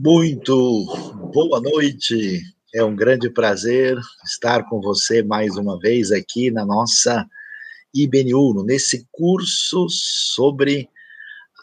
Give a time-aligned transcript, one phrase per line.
[0.00, 0.86] Muito
[1.34, 2.40] boa noite.
[2.72, 7.26] É um grande prazer estar com você mais uma vez aqui na nossa
[7.92, 10.88] IBNU, nesse curso sobre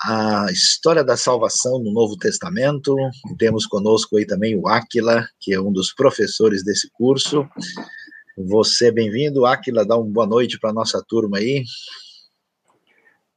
[0.04, 2.94] a história da salvação no Novo Testamento.
[3.38, 7.48] Temos conosco aí também o Áquila, que é um dos professores desse curso.
[8.38, 11.64] Você bem-vindo, Áquila, dá uma boa noite para a nossa turma aí.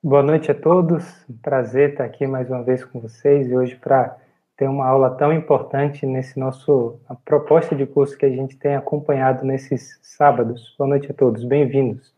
[0.02, 1.04] Boa noite a todos,
[1.40, 4.26] prazer estar aqui mais uma vez com vocês e hoje para
[4.58, 8.74] ter uma aula tão importante nesse nosso a proposta de curso que a gente tem
[8.74, 10.74] acompanhado nesses sábados.
[10.76, 12.12] Boa noite a todos, bem-vindos.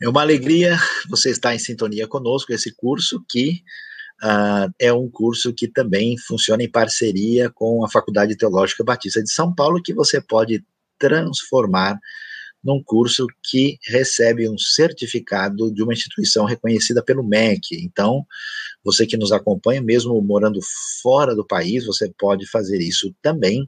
[0.00, 0.76] É uma alegria
[1.08, 3.62] você estar em sintonia conosco, esse curso que
[4.22, 9.30] uh, é um curso que também funciona em parceria com a Faculdade Teológica Batista de
[9.30, 10.62] São Paulo, que você pode
[10.98, 11.98] transformar
[12.66, 17.76] num curso que recebe um certificado de uma instituição reconhecida pelo MEC.
[17.80, 18.26] Então,
[18.84, 20.58] você que nos acompanha, mesmo morando
[21.00, 23.66] fora do país, você pode fazer isso também.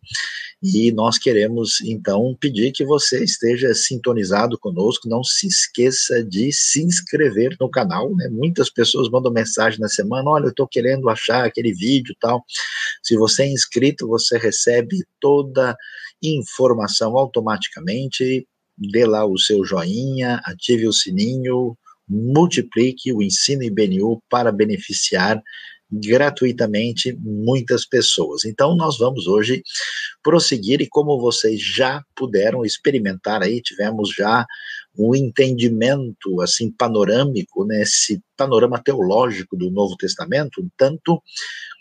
[0.61, 5.09] E nós queremos, então, pedir que você esteja sintonizado conosco.
[5.09, 8.13] Não se esqueça de se inscrever no canal.
[8.17, 8.29] Né?
[8.29, 12.45] Muitas pessoas mandam mensagem na semana: olha, eu estou querendo achar aquele vídeo tal.
[13.03, 15.77] Se você é inscrito, você recebe toda
[16.21, 18.47] informação automaticamente
[18.79, 21.77] dê lá o seu joinha, ative o sininho,
[22.09, 25.43] multiplique o ensino IBNU para beneficiar
[25.91, 28.45] gratuitamente muitas pessoas.
[28.45, 29.63] Então, nós vamos hoje
[30.23, 34.47] prosseguir, e como vocês já puderam experimentar aí, tivemos já
[34.99, 41.23] um entendimento assim panorâmico, nesse né, panorama teológico do Novo Testamento, tanto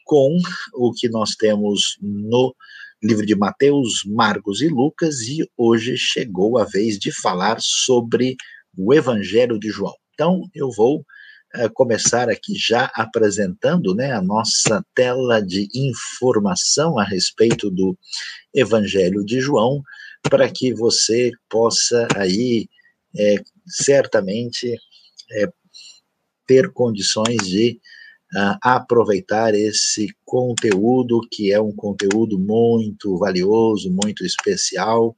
[0.06, 0.38] com
[0.74, 2.56] o que nós temos no
[3.02, 8.36] livro de Mateus, Marcos e Lucas, e hoje chegou a vez de falar sobre
[8.76, 9.96] o Evangelho de João.
[10.14, 17.04] Então, eu vou uh, começar aqui já apresentando né, a nossa tela de informação a
[17.04, 17.98] respeito do
[18.54, 19.82] Evangelho de João,
[20.24, 22.68] para que você possa aí,
[23.16, 23.36] é,
[23.68, 24.76] certamente,
[25.34, 25.48] é,
[26.48, 27.80] ter condições de
[28.62, 35.16] aproveitar esse conteúdo, que é um conteúdo muito valioso, muito especial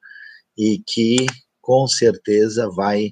[0.57, 1.25] e que
[1.61, 3.11] com certeza vai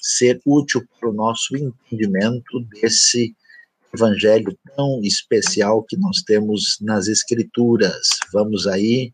[0.00, 3.34] ser útil para o nosso entendimento desse
[3.94, 8.08] evangelho tão especial que nós temos nas escrituras.
[8.32, 9.12] Vamos aí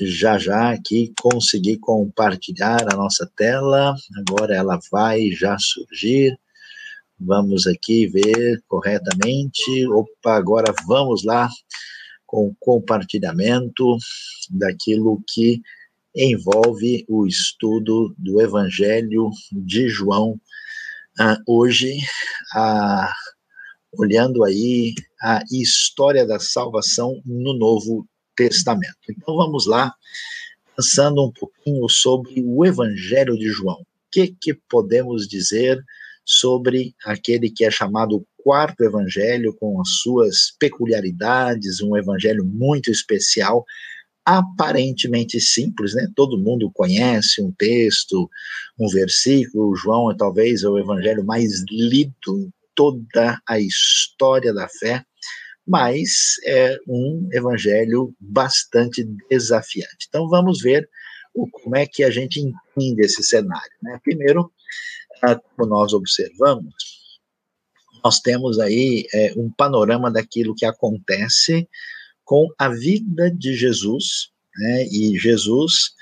[0.00, 3.94] já já aqui conseguir compartilhar a nossa tela.
[4.18, 6.36] Agora ela vai já surgir.
[7.24, 9.86] Vamos aqui ver corretamente.
[9.86, 11.48] Opa, agora vamos lá
[12.26, 13.96] com o compartilhamento
[14.50, 15.60] daquilo que
[16.16, 20.40] envolve o estudo do Evangelho de João.
[21.18, 21.96] Ah, hoje,
[22.54, 23.12] ah,
[23.96, 28.98] olhando aí a história da salvação no Novo Testamento.
[29.08, 29.94] Então vamos lá,
[30.74, 33.80] pensando um pouquinho sobre o Evangelho de João.
[33.80, 35.78] O que, que podemos dizer
[36.24, 43.64] sobre aquele que é chamado quarto evangelho, com as suas peculiaridades, um evangelho muito especial,
[44.24, 46.08] aparentemente simples, né?
[46.14, 48.28] Todo mundo conhece um texto,
[48.78, 49.76] um versículo.
[49.76, 55.04] João é talvez o evangelho mais lido em toda a história da fé,
[55.66, 60.06] mas é um evangelho bastante desafiante.
[60.08, 60.88] Então vamos ver
[61.32, 63.72] como é que a gente entende esse cenário.
[63.82, 63.98] Né?
[64.02, 64.52] Primeiro,
[65.22, 66.74] como nós observamos,
[68.04, 71.68] nós temos aí é, um panorama daquilo que acontece
[72.24, 74.86] com a vida de Jesus, né?
[74.86, 75.92] E Jesus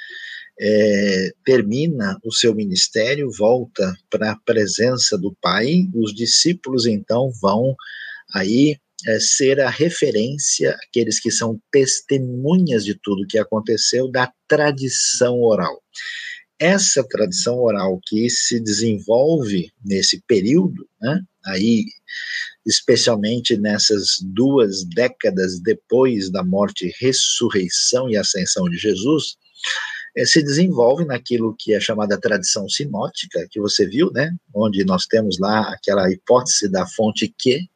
[0.59, 7.75] é, termina o seu ministério, volta para a presença do Pai, os discípulos então vão
[8.35, 15.41] aí é, ser a referência, aqueles que são testemunhas de tudo que aconteceu, da tradição
[15.43, 15.83] oral
[16.61, 21.87] essa tradição oral que se desenvolve nesse período, né, aí
[22.67, 29.39] especialmente nessas duas décadas depois da morte, ressurreição e ascensão de Jesus,
[30.15, 35.07] é, se desenvolve naquilo que é chamada tradição sinótica, que você viu, né, onde nós
[35.07, 37.70] temos lá aquela hipótese da fonte que,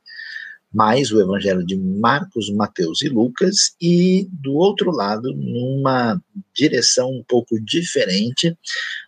[0.74, 6.20] mais o evangelho de Marcos, Mateus e Lucas, e do outro lado, numa
[6.52, 8.58] direção um pouco diferente,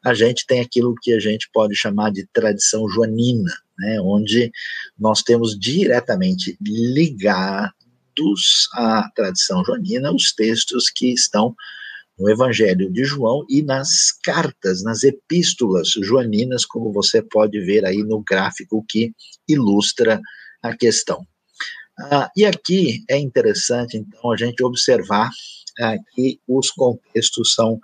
[0.05, 4.53] a gente tem aquilo que a gente pode chamar de tradição joanina, né, onde
[4.97, 7.75] nós temos diretamente ligados
[8.73, 11.53] à tradição joanina os textos que estão
[12.17, 18.03] no Evangelho de João e nas cartas, nas epístolas joaninas, como você pode ver aí
[18.05, 19.13] no gráfico que
[19.49, 20.21] ilustra
[20.63, 21.27] a questão.
[21.99, 25.31] Ah, e aqui é interessante, então, a gente observar
[25.81, 27.81] ah, que os contextos são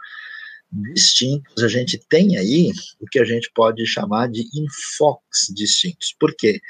[0.70, 1.62] distintos.
[1.62, 2.70] A gente tem aí
[3.00, 6.14] o que a gente pode chamar de enfoques distintos.
[6.19, 6.61] Por quê?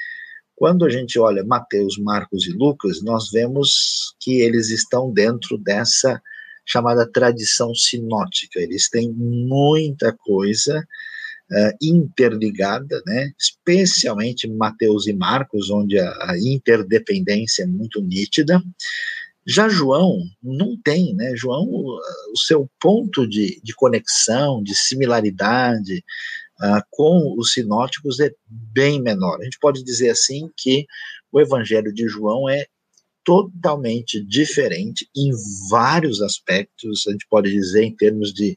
[0.55, 6.21] Quando a gente olha Mateus, Marcos e Lucas, nós vemos que eles estão dentro dessa
[6.65, 8.59] chamada tradição sinótica.
[8.59, 10.85] Eles têm muita coisa
[11.53, 13.31] uh, interligada, né?
[13.39, 18.61] especialmente Mateus e Marcos, onde a, a, interdependência é muito nítida.
[19.45, 21.33] Já João não tem, né?
[21.35, 26.03] João, o seu ponto de, de conexão, de similaridade
[26.61, 29.39] uh, com os sinóticos é bem menor.
[29.39, 30.85] A gente pode dizer assim que
[31.31, 32.65] o Evangelho de João é
[33.25, 35.31] totalmente diferente em
[35.69, 38.55] vários aspectos, a gente pode dizer em termos de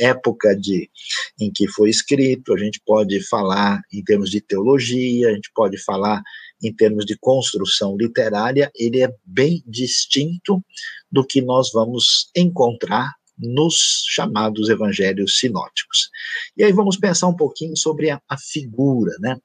[0.00, 0.90] época de,
[1.38, 5.78] em que foi escrito, a gente pode falar em termos de teologia, a gente pode
[5.78, 6.22] falar
[6.62, 10.64] em termos de construção literária, ele é bem distinto
[11.12, 16.10] do que nós vamos encontrar nos chamados evangelhos sinóticos.
[16.56, 19.36] E aí vamos pensar um pouquinho sobre a, a figura, né,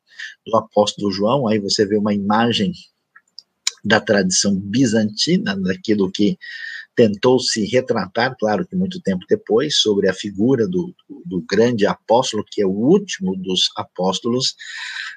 [0.45, 2.73] do apóstolo João, aí você vê uma imagem
[3.83, 6.37] da tradição bizantina, daquilo que
[6.95, 10.95] tentou se retratar, claro que muito tempo depois, sobre a figura do,
[11.25, 14.55] do, grande apóstolo, que é o último dos apóstolos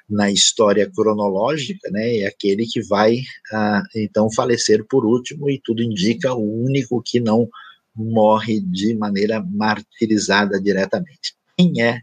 [0.09, 3.21] na história cronológica, né, é aquele que vai,
[3.53, 7.47] ah, então, falecer por último, e tudo indica o único que não
[7.95, 11.33] morre de maneira martirizada diretamente.
[11.57, 12.01] Quem é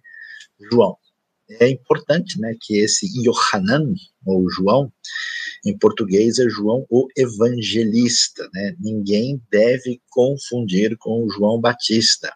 [0.71, 0.97] João?
[1.61, 3.95] É importante né, que esse Yohanan,
[4.25, 4.93] ou João,
[5.67, 8.77] em português é João o Evangelista, né?
[8.79, 12.33] Ninguém deve confundir com João Batista.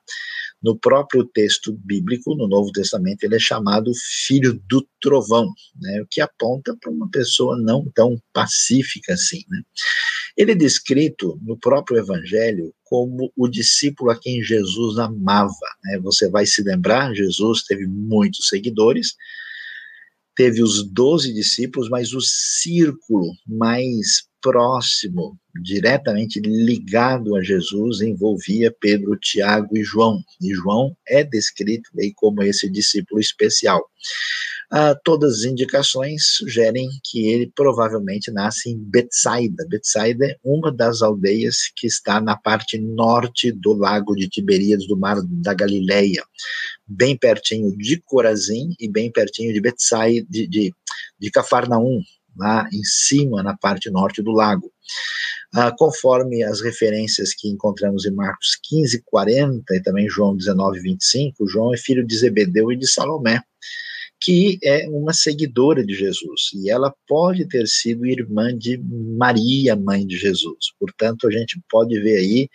[0.62, 3.90] No próprio texto bíblico, no Novo Testamento, ele é chamado
[4.26, 5.50] filho do trovão,
[5.80, 6.02] né?
[6.02, 9.62] O que aponta para uma pessoa não tão pacífica assim, né?
[10.36, 15.54] Ele é descrito no próprio Evangelho como o discípulo a quem Jesus amava.
[15.84, 15.98] Né?
[16.00, 19.14] Você vai se lembrar, Jesus teve muitos seguidores,
[20.40, 29.18] teve os doze discípulos, mas o círculo mais próximo, diretamente ligado a Jesus, envolvia Pedro,
[29.18, 30.22] Tiago e João.
[30.40, 33.82] E João é descrito aí como esse discípulo especial.
[34.72, 39.66] Ah, todas as indicações sugerem que ele provavelmente nasce em Betsaida.
[39.68, 44.96] Betsaida é uma das aldeias que está na parte norte do lago de Tiberíades, do
[44.96, 46.22] mar da Galileia,
[46.86, 50.72] bem pertinho de Corazim e bem pertinho de Betsaida, de, de,
[51.18, 52.00] de Cafarnaum,
[52.40, 54.72] lá em cima, na parte norte do lago.
[55.52, 61.46] Ah, conforme as referências que encontramos em Marcos 15, 40 e também João 19, 25,
[61.46, 63.42] João é filho de Zebedeu e de Salomé
[64.20, 68.78] que é uma seguidora de Jesus, e ela pode ter sido irmã de
[69.16, 70.72] Maria, mãe de Jesus.
[70.78, 72.48] Portanto, a gente pode ver aí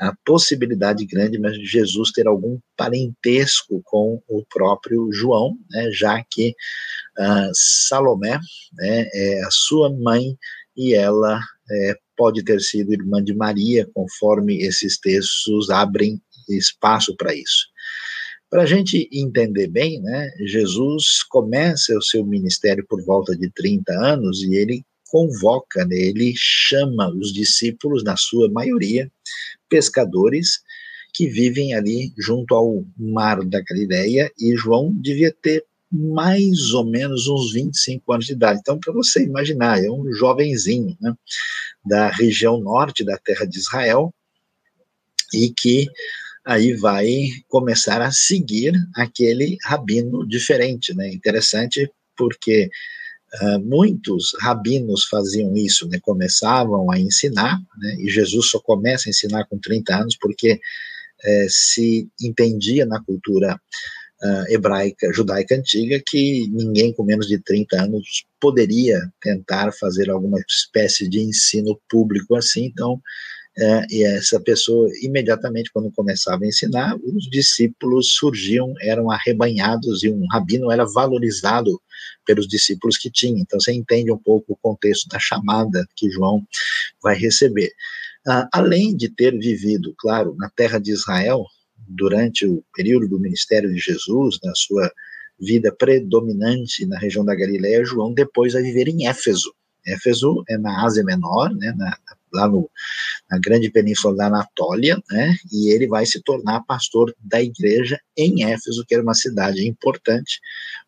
[0.00, 6.54] a possibilidade grande de Jesus ter algum parentesco com o próprio João, né, já que
[7.18, 8.40] uh, Salomé
[8.72, 10.36] né, é a sua mãe
[10.76, 11.38] e ela
[11.70, 17.66] é, pode ter sido irmã de Maria, conforme esses textos abrem espaço para isso.
[18.52, 23.90] Para a gente entender bem, né, Jesus começa o seu ministério por volta de 30
[23.94, 29.10] anos e ele convoca, né, ele chama os discípulos, na sua maioria,
[29.70, 30.60] pescadores,
[31.14, 37.28] que vivem ali junto ao mar da Galileia, e João devia ter mais ou menos
[37.28, 38.60] uns 25 anos de idade.
[38.60, 41.14] Então, para você imaginar, é um jovenzinho, né,
[41.82, 44.12] da região norte da terra de Israel,
[45.32, 45.86] e que
[46.44, 51.08] aí vai começar a seguir aquele rabino diferente, né?
[51.12, 52.68] Interessante porque
[53.40, 55.98] uh, muitos rabinos faziam isso, né?
[56.02, 57.96] Começavam a ensinar, né?
[58.00, 60.60] E Jesus só começa a ensinar com 30 anos porque
[61.24, 67.82] eh, se entendia na cultura uh, hebraica, judaica antiga, que ninguém com menos de 30
[67.82, 73.00] anos poderia tentar fazer alguma espécie de ensino público assim, então
[73.56, 80.10] é, e essa pessoa, imediatamente, quando começava a ensinar, os discípulos surgiam, eram arrebanhados, e
[80.10, 81.80] um rabino era valorizado
[82.24, 83.40] pelos discípulos que tinha.
[83.40, 86.42] Então, você entende um pouco o contexto da chamada que João
[87.02, 87.70] vai receber.
[88.26, 91.44] Ah, além de ter vivido, claro, na terra de Israel,
[91.76, 94.90] durante o período do ministério de Jesus, na sua
[95.38, 99.52] vida predominante na região da Galiléia, João depois vai viver em Éfeso.
[99.84, 101.98] Éfeso é na Ásia Menor, né, na,
[102.32, 102.70] lá no,
[103.30, 108.44] na grande península da Anatólia, né, e ele vai se tornar pastor da igreja em
[108.44, 110.40] Éfeso, que era uma cidade importante,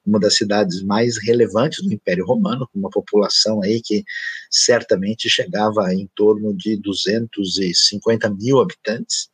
[0.06, 4.04] uma das cidades mais relevantes do Império Romano, com uma população aí que
[4.50, 9.28] certamente chegava em torno de 250 mil habitantes,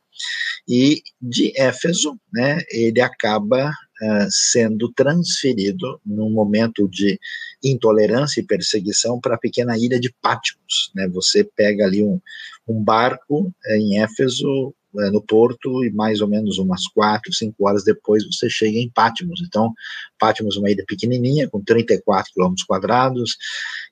[0.67, 7.19] e de Éfeso, né, ele acaba uh, sendo transferido num momento de
[7.63, 10.91] intolerância e perseguição para a pequena ilha de Patmos.
[10.95, 11.07] Né?
[11.09, 12.19] Você pega ali um,
[12.67, 17.67] um barco é, em Éfeso, é, no porto, e mais ou menos umas quatro, cinco
[17.67, 19.41] horas depois você chega em Patmos.
[19.45, 19.73] Então,
[20.19, 23.37] Patmos é uma ilha pequenininha, com 34 quilômetros quadrados,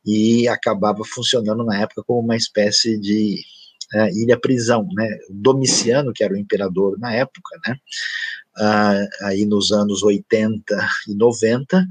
[0.05, 3.41] e acabava funcionando na época como uma espécie de
[3.93, 5.07] é, ilha prisão, né?
[5.29, 7.75] Domiciano, que era o imperador na época, né?
[8.57, 10.63] Ah, aí nos anos 80
[11.07, 11.85] e 90,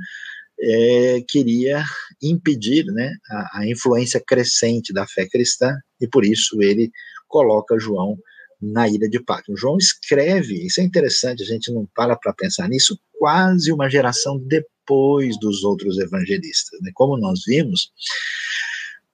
[0.60, 1.84] é, queria
[2.22, 6.90] impedir né, a, a, influência crescente da fé cristã, e por isso ele
[7.28, 8.18] coloca João
[8.60, 9.60] na ilha de Patmos.
[9.60, 14.38] João escreve, isso é interessante, a gente não para para pensar nisso, quase uma geração
[14.38, 16.80] depois dos outros evangelistas.
[16.82, 16.90] Né?
[16.94, 17.92] Como nós vimos,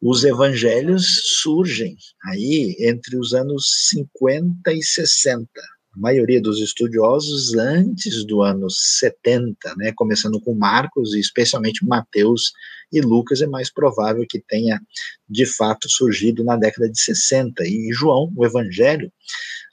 [0.05, 1.07] os evangelhos
[1.41, 1.97] surgem
[2.27, 5.49] aí entre os anos 50 e 60
[5.97, 12.53] a maioria dos estudiosos antes do ano 70, né, começando com Marcos e especialmente Mateus
[12.93, 14.81] e Lucas, é mais provável que tenha
[15.29, 17.65] de fato surgido na década de 60.
[17.65, 19.11] E João, o Evangelho,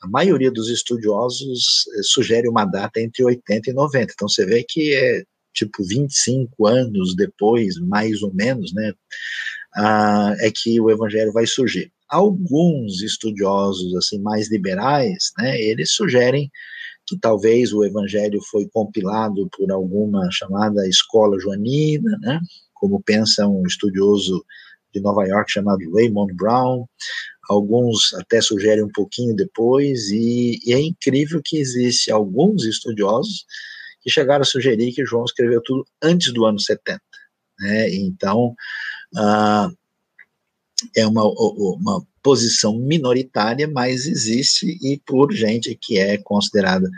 [0.04, 4.14] a maioria dos estudiosos eh, sugere uma data entre 80 e 90.
[4.14, 5.24] Então você vê que é
[5.54, 8.94] tipo 25 anos depois, mais ou menos, né,
[9.76, 11.92] ah, é que o Evangelho vai surgir.
[12.10, 16.52] Alguns estudiosos assim mais liberais, né, eles sugerem
[17.08, 22.40] que talvez o evangelho foi compilado por alguma chamada escola joanina, né,
[22.74, 24.46] como pensa um estudioso
[24.94, 26.86] de Nova York chamado Raymond Brown,
[27.50, 33.46] alguns até sugerem um pouquinho depois, e, e, é incrível que existe alguns estudiosos
[34.02, 37.02] que chegaram a sugerir que João escreveu tudo antes do ano 70,
[37.60, 38.56] né, então,
[39.16, 39.76] uh,
[40.96, 46.90] é uma, uma posição minoritária, mas existe e por gente que é considerada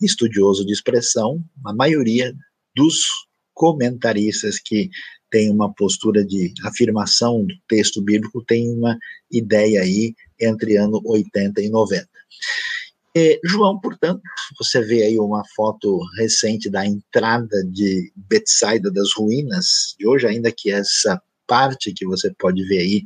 [0.00, 2.34] estudioso de expressão, a maioria
[2.74, 3.04] dos
[3.54, 4.90] comentaristas que
[5.30, 8.98] tem uma postura de afirmação do texto bíblico tem uma
[9.30, 12.08] ideia aí entre ano 80 e 90.
[13.14, 14.22] E, João, portanto,
[14.58, 20.50] você vê aí uma foto recente da entrada de Betsaida das Ruínas, de hoje ainda
[20.50, 23.04] que essa parte que você pode ver aí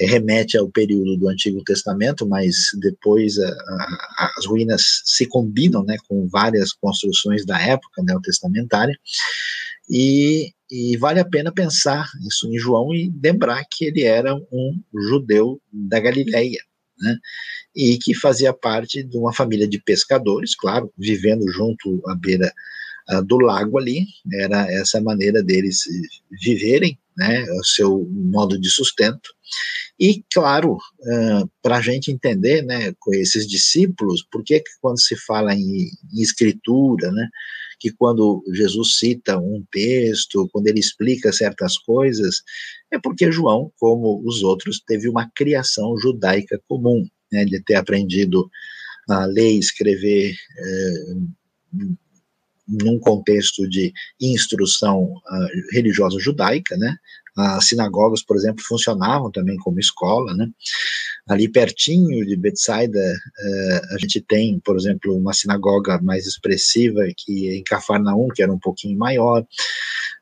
[0.00, 5.82] é, remete ao período do Antigo Testamento, mas depois a, a, as ruínas se combinam
[5.82, 8.98] né, com várias construções da época neotestamentária,
[9.88, 14.78] e, e vale a pena pensar isso em João e lembrar que ele era um
[15.08, 16.60] judeu da Galileia,
[17.00, 17.16] né,
[17.74, 22.52] e que fazia parte de uma família de pescadores, claro, vivendo junto à beira
[23.10, 25.78] uh, do lago ali, era essa maneira deles
[26.42, 29.34] viverem, né, o seu modo de sustento.
[29.98, 35.16] E, claro, uh, para a gente entender, né, com esses discípulos, por que quando se
[35.16, 37.28] fala em, em escritura, né,
[37.80, 42.42] que quando Jesus cita um texto, quando ele explica certas coisas,
[42.92, 48.48] é porque João, como os outros, teve uma criação judaica comum, né, de ter aprendido
[49.08, 50.36] a ler escrever
[52.68, 56.96] num contexto de instrução uh, religiosa judaica, né?
[57.38, 60.48] As sinagogas, por exemplo, funcionavam também como escola, né?
[61.28, 67.48] Ali pertinho de Betsaida, uh, a gente tem, por exemplo, uma sinagoga mais expressiva que
[67.50, 69.42] é em Cafarnaum, que era um pouquinho maior.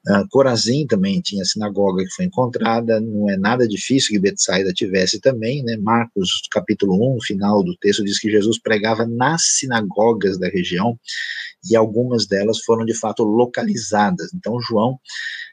[0.09, 5.19] Uh, Corazim também tinha sinagoga que foi encontrada, não é nada difícil que Betsaida tivesse
[5.19, 5.77] também, né?
[5.79, 10.99] Marcos, capítulo 1, final do texto, diz que Jesus pregava nas sinagogas da região,
[11.71, 14.33] e algumas delas foram de fato localizadas.
[14.35, 14.99] Então, João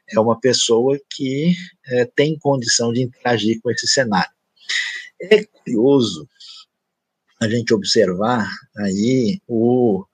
[0.09, 1.53] é uma pessoa que
[1.87, 4.31] é, tem condição de interagir com esse cenário.
[5.21, 6.27] É curioso
[7.41, 10.05] a gente observar aí o,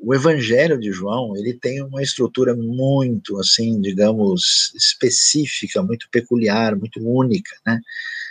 [0.00, 7.00] o Evangelho de João, ele tem uma estrutura muito, assim, digamos, específica, muito peculiar, muito
[7.00, 7.80] única, né?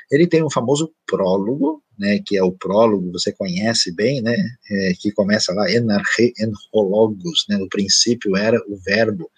[0.09, 4.35] Ele tem um famoso prólogo, né, que é o prólogo, você conhece bem, né,
[4.69, 9.29] é, que começa lá, enarche enrologos, né, no princípio era o verbo,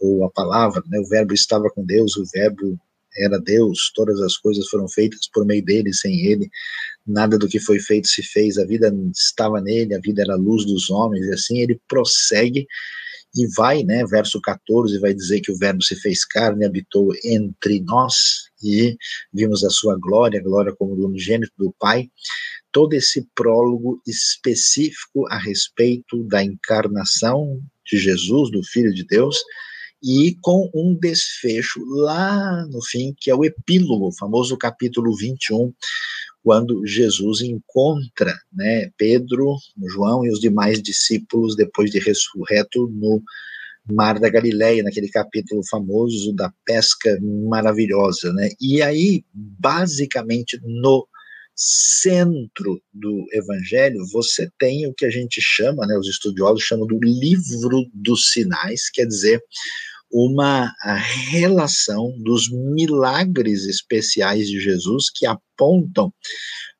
[0.00, 2.78] ou a palavra, né, o verbo estava com Deus, o verbo
[3.18, 6.50] era Deus, todas as coisas foram feitas por meio dele, sem ele,
[7.06, 10.38] nada do que foi feito se fez, a vida estava nele, a vida era a
[10.38, 12.66] luz dos homens, e assim ele prossegue,
[13.34, 17.80] e vai, né, verso 14, vai dizer que o verbo se fez carne, habitou entre
[17.80, 18.96] nós, e
[19.32, 22.10] vimos a sua glória, glória como do unigênito do Pai,
[22.72, 29.42] todo esse prólogo específico a respeito da encarnação de Jesus, do Filho de Deus,
[30.02, 35.72] e com um desfecho lá no fim, que é o epílogo, o famoso capítulo 21,
[36.42, 39.56] quando Jesus encontra né, Pedro,
[39.88, 43.22] João e os demais discípulos depois de ressurreto no
[43.88, 48.50] Mar da Galileia, naquele capítulo famoso da pesca maravilhosa, né?
[48.60, 51.06] E aí, basicamente, no
[51.56, 56.98] centro do evangelho, você tem o que a gente chama, né, os estudiosos chamam do
[57.02, 59.42] livro dos sinais, quer dizer,
[60.12, 60.72] uma
[61.30, 66.12] relação dos milagres especiais de Jesus que apontam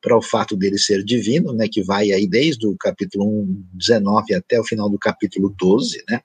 [0.00, 4.34] para o fato dele ser divino, né, que vai aí desde o capítulo 1, 19
[4.34, 6.20] até o final do capítulo 12, né,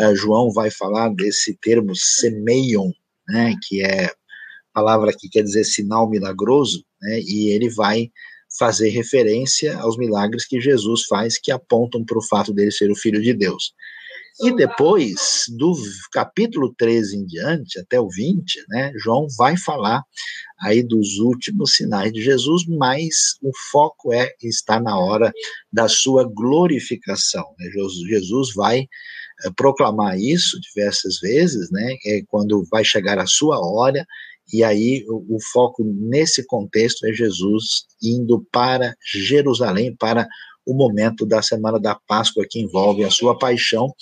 [0.00, 2.90] uh, João vai falar desse termo semeion,
[3.28, 4.10] né, que é
[4.74, 8.10] palavra que quer dizer sinal milagroso, né, e ele vai
[8.58, 12.96] fazer referência aos milagres que Jesus faz que apontam para o fato dele ser o
[12.96, 13.72] Filho de Deus.
[14.40, 15.72] E depois, do
[16.10, 20.02] capítulo 13 em diante, até o 20, né, João vai falar
[20.60, 25.32] aí dos últimos sinais de Jesus, mas o foco é está na hora
[25.72, 27.44] da sua glorificação.
[27.60, 27.70] Né?
[28.08, 28.88] Jesus vai
[29.44, 34.04] é, proclamar isso diversas vezes, né, é quando vai chegar a sua hora,
[34.52, 40.28] e aí o, o, foco nesse contexto é Jesus indo para Jerusalém, para
[40.66, 43.92] o momento da semana da Páscoa, que envolve a sua paixão,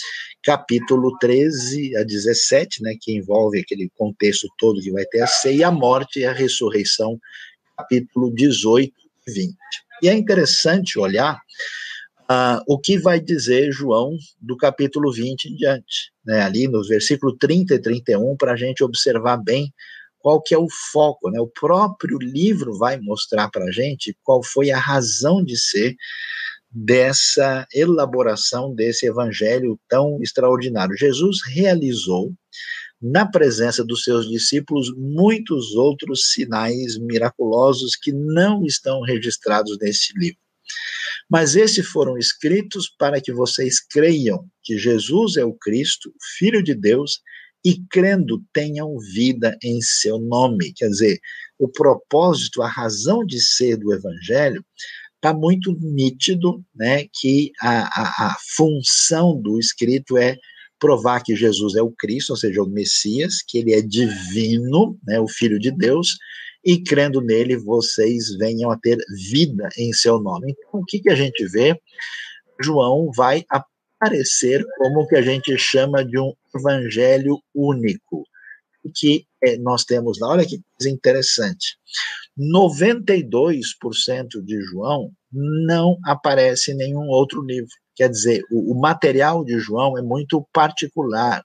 [0.45, 5.69] capítulo 13 a 17, né, que envolve aquele contexto todo que vai ter a ceia,
[5.69, 7.19] a morte e a ressurreição,
[7.77, 8.93] capítulo 18
[9.27, 9.57] e 20.
[10.03, 11.41] E é interessante olhar
[12.23, 17.37] uh, o que vai dizer João do capítulo 20 em diante, né, ali nos versículos
[17.41, 19.73] 30 e 31, para a gente observar bem
[20.23, 21.41] qual que é o foco, né?
[21.41, 25.97] O próprio livro vai mostrar para a gente qual foi a razão de ser
[26.71, 30.97] dessa elaboração desse evangelho tão extraordinário.
[30.97, 32.33] Jesus realizou
[33.01, 40.39] na presença dos seus discípulos muitos outros sinais miraculosos que não estão registrados nesse livro.
[41.29, 46.75] Mas esses foram escritos para que vocês creiam que Jesus é o Cristo, Filho de
[46.75, 47.21] Deus,
[47.65, 50.73] e crendo tenham vida em seu nome.
[50.73, 51.21] Quer dizer,
[51.59, 54.65] o propósito, a razão de ser do Evangelho
[55.17, 60.37] está muito nítido né, que a, a, a, função do escrito é
[60.81, 65.21] provar que Jesus é o Cristo, ou seja, o Messias, que ele é divino, né,
[65.21, 66.17] o Filho de Deus,
[66.65, 68.99] e crendo nele vocês venham a ter
[69.31, 70.51] vida em seu nome.
[70.59, 71.81] Então, o que, que a gente vê?
[72.61, 73.45] João vai
[74.03, 78.27] aparecer como o que a gente chama de um evangelho único,
[78.97, 81.77] que é, nós temos lá, olha que coisa interessante.
[82.37, 87.71] 92% de João não aparece em nenhum outro livro.
[87.95, 91.45] Quer dizer, o, o material de João é muito particular,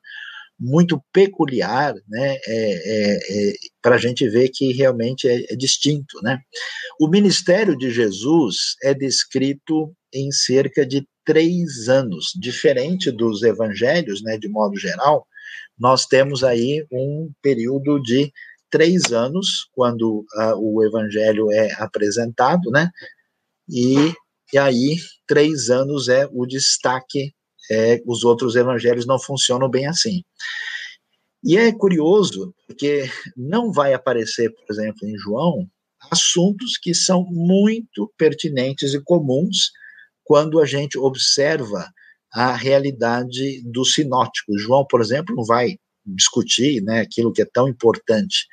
[0.60, 6.20] muito peculiar, né, é, é, é, para a gente ver que realmente é, é, distinto,
[6.24, 6.39] né.
[7.00, 14.38] O ministério de Jesus é descrito em cerca de três anos, diferente dos evangelhos, né,
[14.38, 15.28] de modo geral,
[15.78, 18.32] nós temos aí um período de
[18.70, 22.89] três anos, quando uh, o evangelho é apresentado, né?
[23.70, 24.13] E,
[24.54, 24.96] e aí,
[25.28, 27.34] três anos é o destaque,
[27.70, 30.24] é, os outros evangelhos não funcionam bem assim.
[31.43, 35.67] E é curioso, porque não vai aparecer, por exemplo, em João,
[36.12, 39.72] assuntos que são muito pertinentes e comuns
[40.28, 41.90] quando a gente observa
[42.34, 44.62] a realidade dos sinóticos.
[44.62, 48.46] João, por exemplo, não vai discutir né, aquilo que é tão importante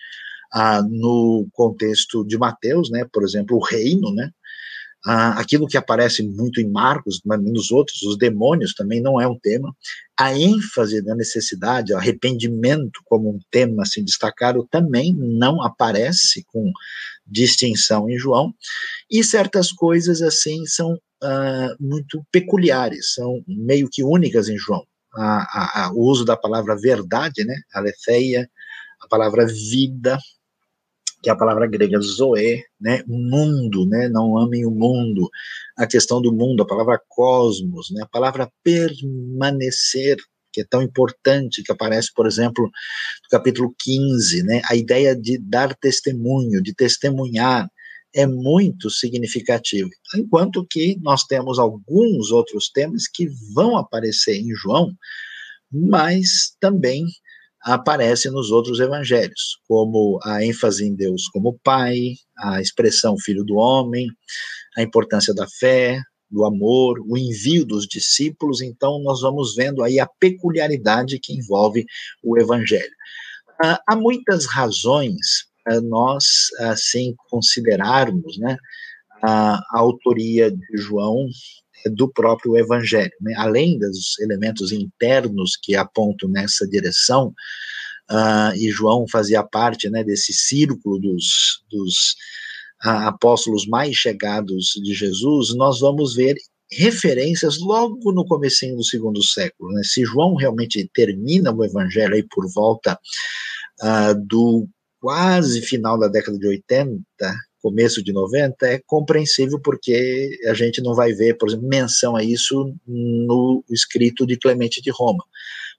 [0.52, 4.30] ah, no contexto de Mateus, né, por exemplo, o reino, né,
[5.04, 9.26] ah, aquilo que aparece muito em Marcos, mas nos outros, os demônios também não é
[9.26, 9.74] um tema,
[10.16, 16.72] a ênfase da necessidade, o arrependimento como um tema assim, destacado também não aparece com
[17.26, 18.52] distinção em João,
[19.10, 24.84] e certas coisas assim são uh, muito peculiares, são meio que únicas em João.
[25.16, 28.48] A, a, o uso da palavra verdade, né, aletheia,
[29.00, 30.18] a palavra vida,
[31.22, 35.30] que é a palavra grega zoe, né, mundo, né, não amem o mundo,
[35.76, 40.18] a questão do mundo, a palavra cosmos, né, a palavra permanecer,
[40.54, 45.36] que é tão importante, que aparece, por exemplo, no capítulo 15, né, a ideia de
[45.38, 47.68] dar testemunho, de testemunhar,
[48.14, 49.90] é muito significativo.
[50.14, 54.94] Enquanto que nós temos alguns outros temas que vão aparecer em João,
[55.72, 57.04] mas também
[57.60, 63.56] aparece nos outros evangelhos, como a ênfase em Deus como Pai, a expressão Filho do
[63.56, 64.06] Homem,
[64.76, 65.98] a importância da fé,
[66.34, 68.60] do amor, o envio dos discípulos.
[68.60, 71.86] Então, nós vamos vendo aí a peculiaridade que envolve
[72.22, 72.92] o Evangelho.
[73.62, 75.46] Ah, há muitas razões
[75.82, 78.56] nós, assim, considerarmos né,
[79.22, 81.26] a, autoria de João
[81.92, 83.12] do próprio Evangelho.
[83.20, 83.34] Né?
[83.36, 87.28] Além dos elementos internos que apontam nessa direção,
[88.10, 92.16] uh, e João fazia parte né, desse círculo dos, dos
[92.84, 96.36] apóstolos mais chegados de Jesus, nós vamos ver
[96.70, 99.72] referências logo no comecinho do segundo século.
[99.72, 99.82] Né?
[99.84, 102.98] Se João realmente termina o Evangelho aí por volta
[103.82, 104.68] uh, do
[105.00, 107.02] quase final da década de 80,
[107.62, 112.22] começo de 90, é compreensível porque a gente não vai ver, por exemplo, menção a
[112.22, 115.24] isso no escrito de Clemente de Roma.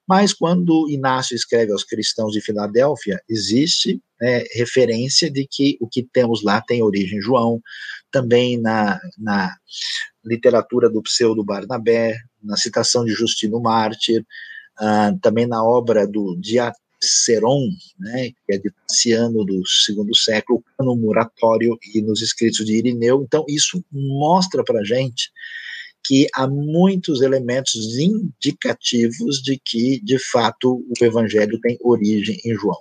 [0.06, 6.02] Mas quando Inácio escreve aos cristãos de Filadélfia, existe né, referência de que o que
[6.02, 7.60] temos lá tem origem João,
[8.10, 9.54] também na, na
[10.24, 14.24] literatura do pseudo Barnabé, na citação de Justino Mártir,
[14.80, 16.38] uh, também na obra do
[17.00, 22.76] Seron, né, que é de Tassiano do segundo século, no Muratório e nos escritos de
[22.76, 23.22] Irineu.
[23.22, 25.30] Então, isso mostra para a gente
[26.06, 32.80] que há muitos elementos indicativos de que, de fato, o Evangelho tem origem em João.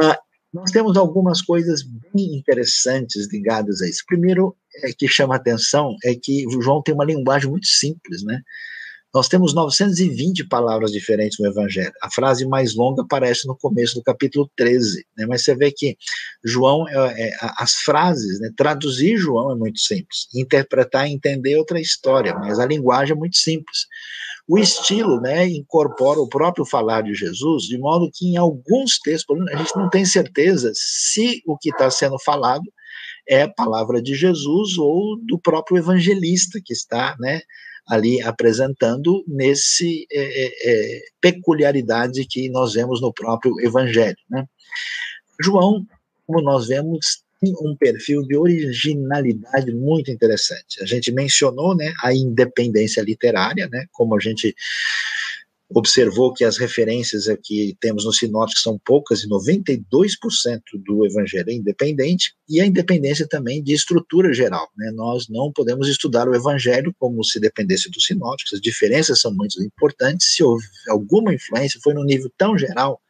[0.00, 0.18] Ah,
[0.52, 4.04] nós temos algumas coisas bem interessantes ligadas a isso.
[4.06, 8.40] Primeiro, é, que chama atenção é que João tem uma linguagem muito simples, né?
[9.14, 11.92] Nós temos 920 palavras diferentes no Evangelho.
[12.02, 15.24] A frase mais longa aparece no começo do capítulo 13, né?
[15.26, 15.96] mas você vê que
[16.44, 18.50] João, é, é, as frases, né?
[18.56, 23.18] traduzir João é muito simples, interpretar e entender é outra história, mas a linguagem é
[23.18, 23.86] muito simples.
[24.48, 29.36] O estilo né, incorpora o próprio falar de Jesus, de modo que em alguns textos,
[29.52, 32.64] a gente não tem certeza se o que está sendo falado
[33.28, 37.40] é a palavra de Jesus ou do próprio evangelista que está né,
[37.86, 44.16] ali apresentando nesse é, é, é, peculiaridade que nós vemos no próprio Evangelho.
[44.30, 44.44] Né?
[45.42, 45.84] João,
[46.26, 50.82] como nós vemos, tem um perfil de originalidade muito interessante.
[50.82, 54.54] A gente mencionou né, a independência literária, né, como a gente
[55.74, 61.52] observou que as referências que temos no sinótico são poucas e 92% do evangelho é
[61.52, 64.68] independente e a independência também de estrutura geral.
[64.76, 64.92] Né?
[64.94, 69.60] Nós não podemos estudar o evangelho como se dependesse dos sinóticos, as diferenças são muito
[69.62, 70.34] importantes.
[70.34, 73.00] Se houve alguma influência, foi no nível tão geral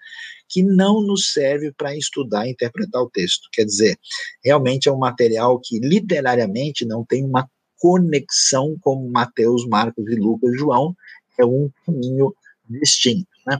[0.48, 3.48] que não nos serve para estudar e interpretar o texto.
[3.53, 3.98] Quer dizer,
[4.42, 7.46] realmente é um material que literariamente não tem uma
[7.77, 10.94] conexão com Mateus, Marcos e Lucas João,
[11.38, 12.33] é um caminho
[12.68, 13.29] distinto.
[13.46, 13.59] Né?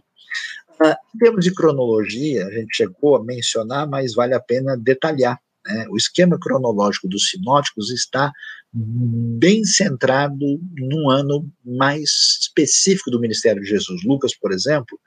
[0.81, 5.38] Uh, em termos de cronologia, a gente chegou a mencionar, mas vale a pena detalhar.
[5.67, 5.87] Né?
[5.90, 8.33] O esquema cronológico dos sinóticos está
[8.77, 14.03] bem centrado num ano mais específico do ministério de Jesus.
[14.05, 14.99] Lucas, por exemplo,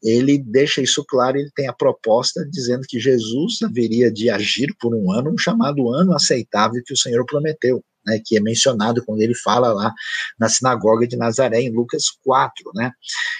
[0.00, 4.94] ele deixa isso claro, ele tem a proposta dizendo que Jesus haveria de agir por
[4.94, 9.20] um ano, um chamado ano aceitável que o Senhor prometeu né, que é mencionado quando
[9.20, 9.92] ele fala lá
[10.38, 12.52] na sinagoga de Nazaré, em Lucas 4.
[12.74, 12.90] Né?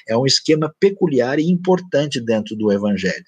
[0.08, 3.24] É um esquema peculiar e importante dentro do evangelho.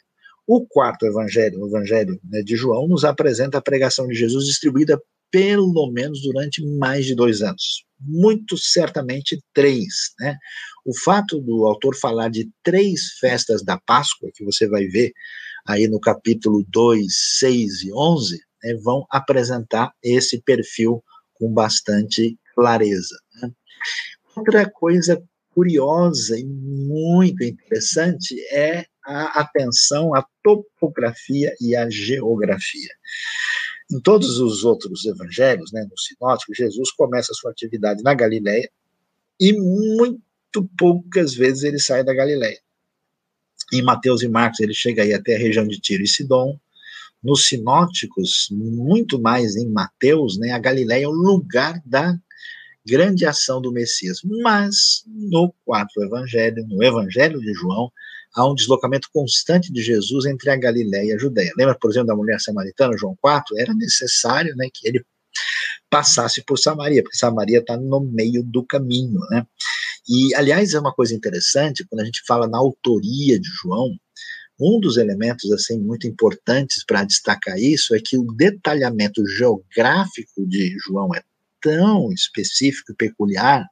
[0.47, 5.01] O quarto evangelho, o evangelho né, de João, nos apresenta a pregação de Jesus distribuída
[5.31, 7.85] pelo menos durante mais de dois anos.
[7.99, 10.13] Muito certamente três.
[10.21, 10.37] Né?
[10.85, 15.13] O fato do autor falar de três festas da Páscoa, que você vai ver
[15.67, 17.07] aí no capítulo 2,
[17.39, 21.03] 6 e 11, né, vão apresentar esse perfil
[21.43, 23.19] com bastante clareza.
[23.35, 23.51] Né?
[24.37, 25.21] Outra coisa
[25.53, 32.91] curiosa e muito interessante é a atenção à topografia e à geografia.
[33.91, 38.71] Em todos os outros evangelhos, né, no sinótico, Jesus começa a sua atividade na Galileia
[39.41, 42.61] e muito poucas vezes ele sai da Galileia.
[43.73, 46.57] Em Mateus e Marcos ele chega aí até a região de Tiro e Sidom,
[47.23, 52.17] nos sinóticos, muito mais em Mateus, né, a Galiléia é o lugar da
[52.85, 54.19] grande ação do Messias.
[54.43, 57.91] Mas no quarto evangelho, no evangelho de João,
[58.35, 61.53] há um deslocamento constante de Jesus entre a Galiléia e a Judéia.
[61.57, 63.59] Lembra, por exemplo, da mulher samaritana, João 4?
[63.59, 65.05] Era necessário né, que ele
[65.89, 69.47] passasse por Samaria, porque Samaria está no meio do caminho, né?
[70.09, 73.91] E, aliás, é uma coisa interessante, quando a gente fala na autoria de João,
[74.61, 80.77] um dos elementos assim muito importantes para destacar isso é que o detalhamento geográfico de
[80.87, 81.23] João é
[81.61, 83.65] tão específico e peculiar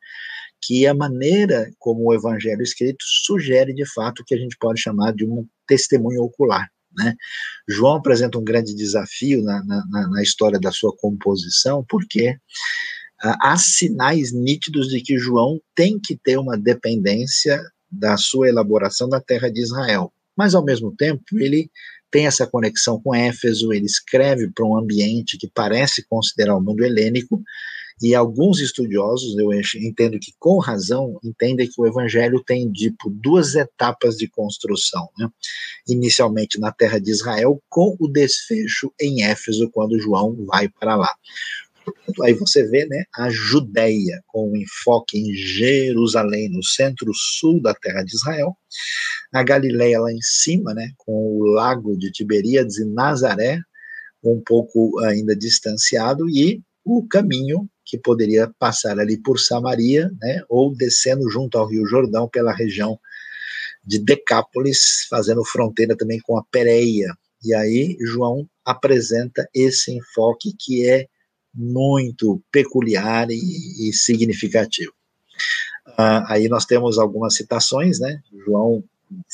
[0.63, 4.81] que a maneira como o evangelho escrito sugere, de fato, o que a gente pode
[4.81, 6.71] chamar de um testemunho ocular.
[6.97, 7.15] Né?
[7.69, 12.33] João apresenta um grande desafio na, na, na história da sua composição, porque
[13.25, 19.09] uh, há sinais nítidos de que João tem que ter uma dependência da sua elaboração
[19.09, 20.13] da terra de Israel.
[20.37, 21.71] Mas, ao mesmo tempo, ele
[22.11, 26.85] tem essa conexão com Éfeso, ele escreve para um ambiente que parece considerar o mundo
[26.85, 27.43] helênico,
[28.03, 33.55] e alguns estudiosos, eu entendo que com razão, entendem que o evangelho tem tipo duas
[33.55, 35.29] etapas de construção, né?
[35.87, 41.15] Inicialmente na terra de Israel, com o desfecho em Éfeso, quando João vai para lá.
[42.23, 48.03] Aí você vê né, a Judéia, com um enfoque em Jerusalém, no centro-sul da terra
[48.03, 48.57] de Israel,
[49.33, 53.59] a Galileia lá em cima, né, com o lago de Tiberíades e Nazaré,
[54.23, 60.75] um pouco ainda distanciado, e o caminho que poderia passar ali por Samaria, né, ou
[60.75, 62.99] descendo junto ao Rio Jordão pela região
[63.85, 67.13] de Decápolis, fazendo fronteira também com a Pereia.
[67.43, 71.07] E aí João apresenta esse enfoque que é
[71.55, 74.93] muito peculiar e, e significativo.
[75.89, 78.23] Uh, aí nós temos algumas citações, né?
[78.45, 78.85] João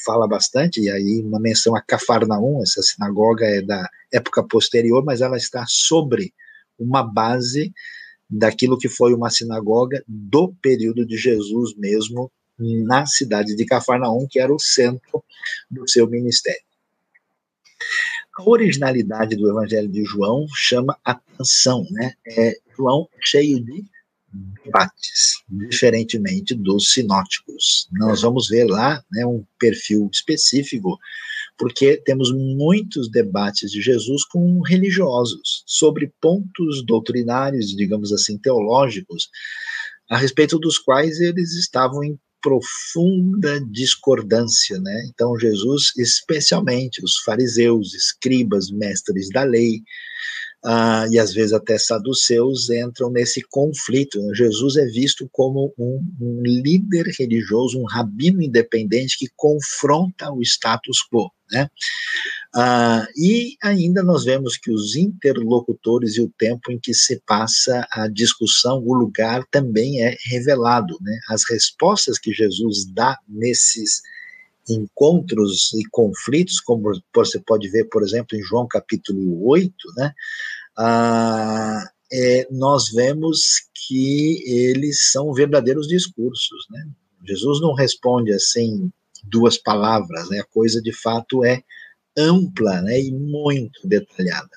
[0.05, 5.21] fala bastante, e aí uma menção a Cafarnaum, essa sinagoga é da época posterior, mas
[5.21, 6.33] ela está sobre
[6.79, 7.73] uma base
[8.29, 14.41] daquilo que foi uma sinagoga do período de Jesus mesmo, na cidade de Cafarnaum, que
[14.41, 15.23] era o centro
[15.71, 16.63] do seu ministério.
[18.39, 22.13] A originalidade do Evangelho de João chama atenção, né?
[22.27, 23.85] É João cheio de
[24.65, 27.89] debates, diferentemente dos sinóticos.
[27.93, 30.99] Nós vamos ver lá né, um perfil específico
[31.59, 39.31] porque temos muitos debates de Jesus com religiosos sobre pontos doutrinários, digamos assim, teológicos,
[40.11, 45.09] a respeito dos quais eles estavam em profunda discordância, né?
[45.13, 49.79] Então Jesus, especialmente os fariseus, escribas, mestres da lei,
[50.65, 54.21] uh, e às vezes até saduceus entram nesse conflito.
[54.33, 60.99] Jesus é visto como um, um líder religioso, um rabino independente que confronta o status
[61.13, 61.29] quo.
[61.51, 61.69] Né?
[62.55, 67.87] Uh, e ainda nós vemos que os interlocutores e o tempo em que se passa
[67.93, 70.97] a discussão, o lugar também é revelado.
[71.01, 71.19] Né?
[71.29, 74.01] As respostas que Jesus dá nesses
[74.69, 80.13] encontros e conflitos, como você pode ver, por exemplo, em João capítulo 8, né?
[80.77, 86.87] Ah, é, nós vemos que eles são verdadeiros discursos, né?
[87.25, 88.91] Jesus não responde assim
[89.29, 90.41] duas palavras, né?
[90.41, 91.63] A coisa de fato é
[92.17, 93.01] ampla, né?
[93.01, 94.51] E muito detalhada.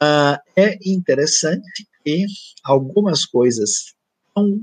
[0.00, 2.26] Ah, é interessante que
[2.62, 3.94] algumas coisas
[4.34, 4.60] tão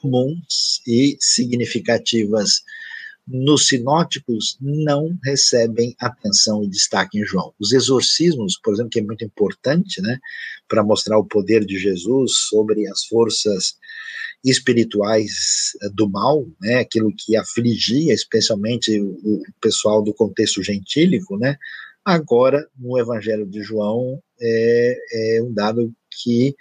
[0.00, 2.62] comuns e significativas
[3.26, 7.52] nos sinóticos não recebem atenção e destaque em João.
[7.58, 10.18] Os exorcismos, por exemplo, que é muito importante, né,
[10.66, 13.76] para mostrar o poder de Jesus sobre as forças
[14.44, 21.56] espirituais eh, do mal, né, aquilo que afligia especialmente o, pessoal do contexto gentílico, né,
[22.04, 26.54] agora no Evangelho de João é, é um dado que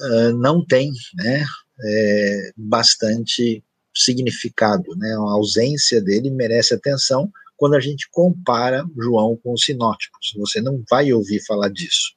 [0.00, 1.44] uh, não tem, né,
[1.82, 3.62] é, bastante
[3.94, 5.12] significado, né?
[5.12, 10.32] A ausência dele merece atenção quando a gente compara João com os sinóticos.
[10.36, 12.12] Você não vai ouvir falar disso.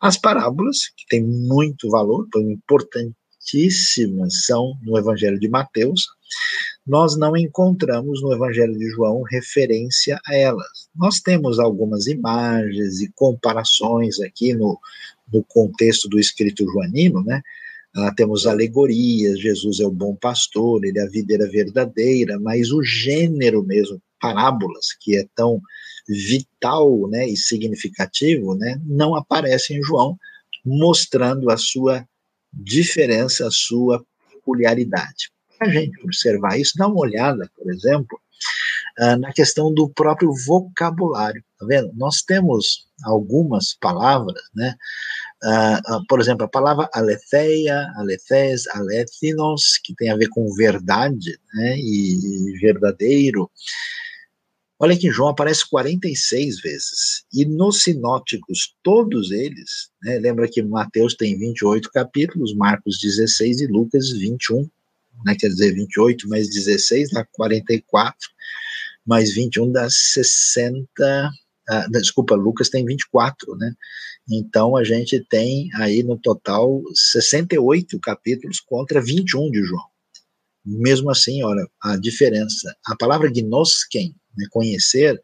[0.00, 2.28] As parábolas, que têm muito valor,
[3.46, 6.06] importantíssimas, são no Evangelho de Mateus.
[6.86, 10.88] Nós não encontramos no Evangelho de João referência a elas.
[10.94, 14.78] Nós temos algumas imagens e comparações aqui no,
[15.32, 17.40] no contexto do escrito joanino, né?
[17.94, 22.82] Ah, temos alegorias, Jesus é o bom pastor, ele é a videira verdadeira, mas o
[22.82, 25.62] gênero mesmo, parábolas, que é tão
[26.06, 30.16] vital né, e significativo, né, não aparece em João,
[30.62, 32.06] mostrando a sua
[32.56, 35.30] diferença, a sua peculiaridade.
[35.58, 38.18] Para a gente observar isso, dá uma olhada, por exemplo,
[38.98, 41.42] ah, na questão do próprio vocabulário.
[41.58, 41.92] Tá vendo?
[41.94, 44.74] Nós temos algumas palavras, né?
[45.44, 51.38] Uh, uh, por exemplo, a palavra aletheia, alethés, alethinos, que tem a ver com verdade
[51.54, 53.50] né, e verdadeiro.
[54.78, 57.24] Olha que João aparece 46 vezes.
[57.32, 63.66] E nos sinóticos, todos eles, né, lembra que Mateus tem 28 capítulos, Marcos 16 e
[63.66, 64.68] Lucas 21,
[65.24, 68.16] né, quer dizer, 28 mais 16 dá 44,
[69.06, 71.30] mais 21 dá 60.
[71.68, 73.72] Ah, desculpa, Lucas tem 24, né?
[74.28, 79.86] Então a gente tem aí no total 68 capítulos contra 21 de João.
[80.64, 82.76] Mesmo assim, olha, a diferença.
[82.84, 85.20] A palavra gnosken, né, conhecer,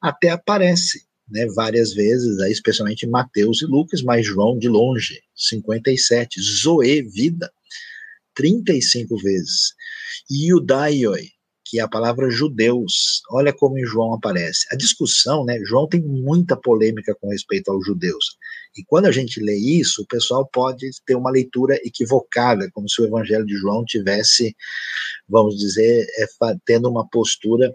[0.00, 6.40] até aparece né, várias vezes, aí, especialmente Mateus e Lucas, mas João de longe, 57.
[6.40, 7.50] Zoe, vida,
[8.34, 9.74] 35 vezes.
[10.30, 11.30] Iudaioi,
[11.64, 13.22] que é a palavra judeus.
[13.30, 14.66] Olha como em João aparece.
[14.70, 15.58] A discussão, né?
[15.64, 18.36] João tem muita polêmica com respeito aos judeus.
[18.76, 23.00] E quando a gente lê isso, o pessoal pode ter uma leitura equivocada, como se
[23.00, 24.54] o evangelho de João tivesse,
[25.28, 26.26] vamos dizer, é,
[26.64, 27.74] tendo uma postura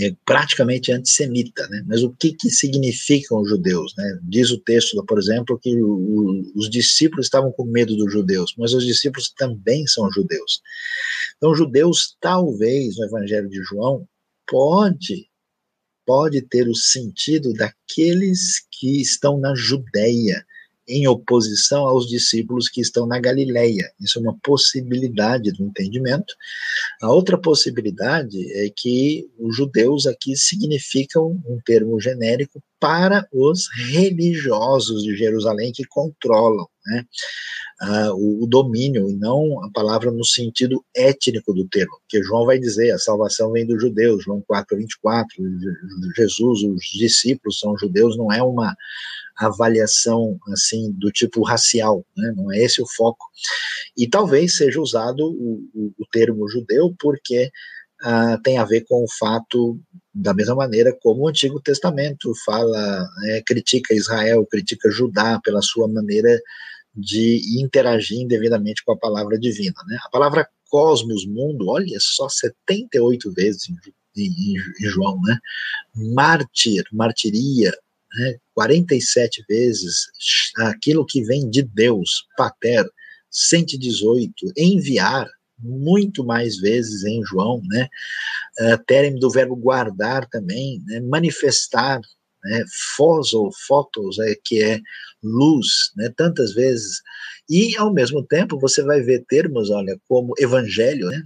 [0.00, 1.84] é, praticamente antissemita, né?
[1.86, 4.18] Mas o que, que significam os judeus, né?
[4.22, 8.72] Diz o texto, por exemplo, que o, os discípulos estavam com medo dos judeus, mas
[8.72, 10.60] os discípulos também são judeus.
[11.36, 14.06] Então, judeus, talvez, no Evangelho de João,
[14.46, 15.28] pode
[16.08, 20.42] pode ter o sentido daqueles que estão na Judéia,
[20.88, 23.92] em oposição aos discípulos que estão na Galileia.
[24.00, 26.34] Isso é uma possibilidade do entendimento.
[27.02, 35.02] A outra possibilidade é que os judeus aqui significam um termo genérico para os religiosos
[35.02, 37.04] de Jerusalém que controlam né,
[37.82, 42.46] uh, o, o, domínio, e não a palavra no sentido étnico do termo, que João
[42.46, 45.36] vai dizer, a salvação vem dos judeus, João 4, 24,
[46.16, 48.74] Jesus, os discípulos são judeus, não é uma
[49.36, 52.32] avaliação assim do tipo racial, né?
[52.36, 53.24] não é esse o foco.
[53.96, 57.50] E talvez seja usado o, o, o termo judeu porque
[58.04, 59.80] uh, tem a ver com o fato,
[60.14, 65.88] da mesma maneira como o Antigo Testamento fala, né, critica Israel, critica Judá pela sua
[65.88, 66.40] maneira
[66.94, 69.76] de interagir indevidamente com a palavra divina.
[69.86, 69.98] Né?
[70.04, 73.76] A palavra cosmos, mundo, olha só, 78 vezes em,
[74.16, 75.38] em, em João, né?
[75.94, 77.72] Mártir, martiria,
[78.14, 80.08] né, 47 vezes,
[80.58, 82.84] aquilo que vem de Deus, pater,
[83.30, 85.28] 118, enviar,
[85.58, 87.88] muito mais vezes em João, né,
[88.60, 92.00] uh, terem do verbo guardar também, né, manifestar,
[92.44, 92.64] né,
[92.96, 94.80] foso, fotos, é, que é
[95.22, 95.66] luz,
[95.96, 97.00] né, tantas vezes,
[97.48, 101.22] e ao mesmo tempo você vai ver termos, olha, como evangelho, né,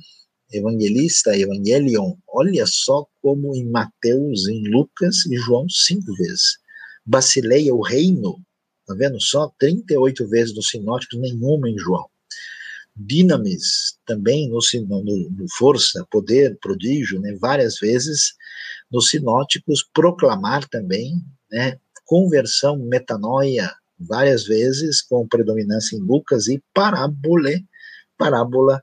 [0.53, 6.59] evangelista, evangelion, olha só como em Mateus, em Lucas e João cinco vezes.
[7.05, 8.39] Basileia, o reino,
[8.87, 9.51] tá vendo só?
[9.59, 12.07] 38 vezes no sinótico, nenhuma em João.
[12.95, 18.35] Dinamis, também no, no, no força, poder, prodígio, né, várias vezes
[18.91, 21.15] nos sinóticos, proclamar também,
[21.51, 27.65] né, conversão, metanoia, várias vezes, com predominância em Lucas, e parábole,
[28.19, 28.83] parábola,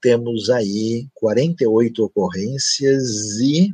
[0.00, 3.70] temos aí 48 ocorrências e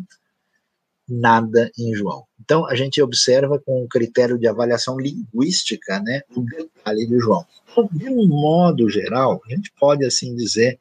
[1.08, 2.24] nada em João.
[2.40, 7.44] Então, a gente observa com o critério de avaliação linguística, né, o detalhe de João.
[7.92, 10.78] De um modo geral, a gente pode, assim dizer,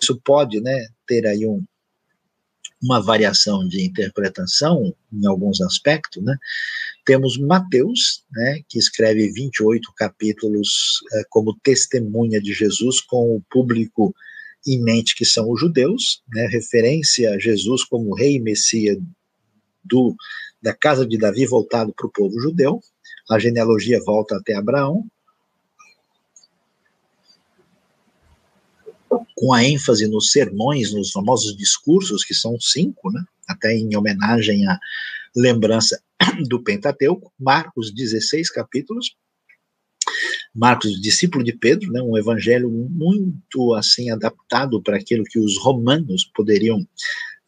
[0.00, 1.62] isso pode, né, ter aí um,
[2.82, 6.36] uma variação de interpretação em alguns aspectos, né,
[7.04, 14.14] temos Mateus, né, que escreve 28 capítulos é, como testemunha de Jesus com o público
[14.66, 18.98] em mente que são os judeus, né, referência a Jesus como rei e messias
[19.88, 20.14] do,
[20.62, 22.80] da casa de Davi voltado para o povo judeu.
[23.30, 25.04] A genealogia volta até Abraão.
[29.34, 33.24] Com a ênfase nos sermões, nos famosos discursos, que são cinco, né?
[33.48, 34.78] até em homenagem à
[35.34, 36.00] lembrança
[36.48, 39.16] do Pentateuco, Marcos 16 capítulos,
[40.54, 46.24] Marcos, discípulo de Pedro, né, um evangelho muito assim adaptado para aquilo que os romanos
[46.34, 46.86] poderiam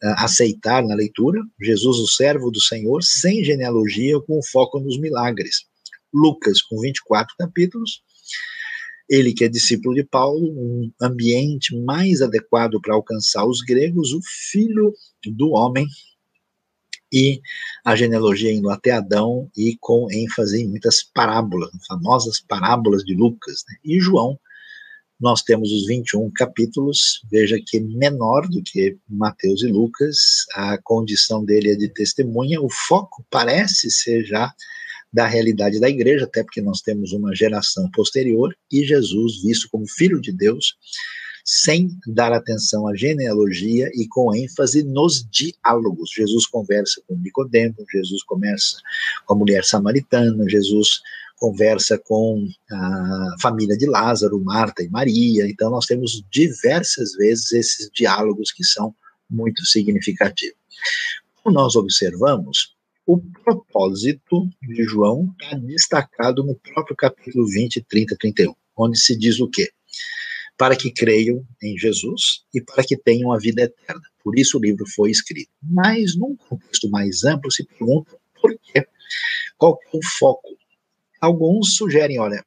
[0.01, 1.39] aceitar na leitura.
[1.61, 5.65] Jesus, o servo do Senhor, sem genealogia, com foco nos milagres.
[6.13, 8.01] Lucas, com 24 capítulos.
[9.09, 14.21] Ele que é discípulo de Paulo, um ambiente mais adequado para alcançar os gregos, o
[14.23, 14.93] filho
[15.25, 15.85] do homem,
[17.11, 17.41] e
[17.83, 23.63] a genealogia indo até Adão e com ênfase em muitas parábolas, famosas parábolas de Lucas.
[23.67, 23.75] Né?
[23.83, 24.39] E João,
[25.21, 30.17] nós temos os 21 capítulos, veja que menor do que Mateus e Lucas,
[30.55, 34.51] a condição dele é de testemunha, o foco parece ser já
[35.13, 39.87] da realidade da igreja, até porque nós temos uma geração posterior, e Jesus, visto como
[39.87, 40.75] Filho de Deus,
[41.45, 46.11] sem dar atenção à genealogia e com ênfase nos diálogos.
[46.15, 48.77] Jesus conversa com Nicodemo, Jesus conversa
[49.25, 51.01] com a mulher samaritana, Jesus
[51.41, 55.49] conversa com a família de Lázaro, Marta e Maria.
[55.49, 58.93] Então nós temos diversas vezes esses diálogos que são
[59.27, 60.55] muito significativos.
[61.41, 62.75] Como nós observamos,
[63.07, 69.39] o propósito de João está destacado no próprio capítulo 20, 30, 31, onde se diz
[69.39, 69.67] o quê?
[70.57, 74.03] para que creiam em Jesus e para que tenham a vida eterna.
[74.23, 75.49] Por isso o livro foi escrito.
[75.59, 78.85] Mas, num contexto mais amplo, se pergunta por quê?
[79.57, 80.60] Qual é o foco?
[81.21, 82.43] Alguns sugerem, olha,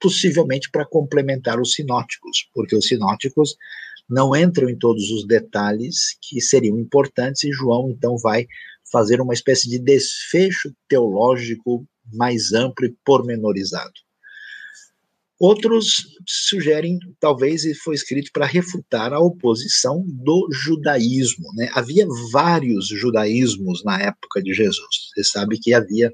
[0.00, 3.56] possivelmente para complementar os sinóticos, porque os sinóticos
[4.08, 8.46] não entram em todos os detalhes que seriam importantes e João então vai
[8.90, 13.92] fazer uma espécie de desfecho teológico mais amplo e pormenorizado.
[15.38, 21.46] Outros sugerem, talvez, ele foi escrito para refutar a oposição do judaísmo.
[21.54, 21.70] Né?
[21.74, 25.10] Havia vários judaísmos na época de Jesus.
[25.14, 26.12] Você sabe que havia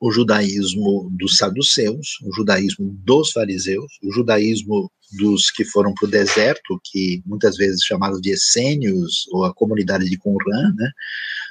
[0.00, 6.10] o judaísmo dos saduceus, o judaísmo dos fariseus, o judaísmo dos que foram para o
[6.10, 10.90] deserto, que muitas vezes chamados de essênios, ou a comunidade de Qumran, né?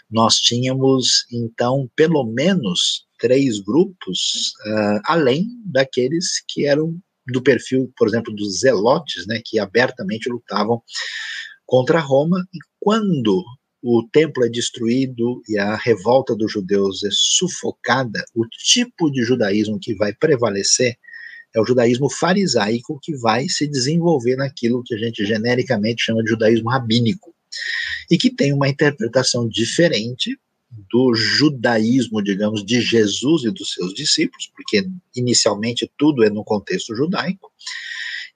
[0.10, 6.98] nós tínhamos, então, pelo menos três grupos, uh, além daqueles que eram
[7.28, 10.82] do perfil, por exemplo, dos zelotes, né, que abertamente lutavam
[11.66, 13.44] contra Roma, e quando
[13.82, 19.80] o templo é destruído e a revolta dos judeus é sufocada, o tipo de judaísmo
[19.80, 20.98] que vai prevalecer
[21.56, 26.30] é o judaísmo farisaico que vai se desenvolver naquilo que a gente genericamente chama de
[26.30, 27.34] judaísmo rabínico
[28.12, 30.38] e que tem uma interpretação diferente
[30.92, 36.96] do judaísmo, digamos, de Jesus e dos seus discípulos, porque inicialmente tudo é no contexto
[36.96, 37.52] judaico,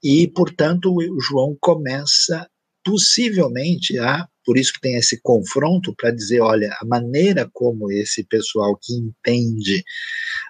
[0.03, 2.49] e, portanto, João começa
[2.83, 8.23] possivelmente a por isso que tem esse confronto para dizer, olha, a maneira como esse
[8.23, 9.83] pessoal que entende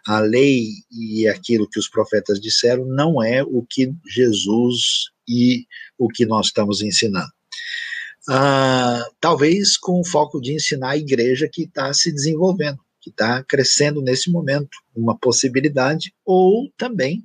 [0.06, 5.66] a lei e aquilo que os profetas disseram não é o que Jesus e
[5.98, 7.32] o que nós estamos ensinando.
[8.30, 13.44] Ah, talvez com o foco de ensinar a igreja que está se desenvolvendo, que está
[13.44, 17.24] crescendo nesse momento, uma possibilidade, ou também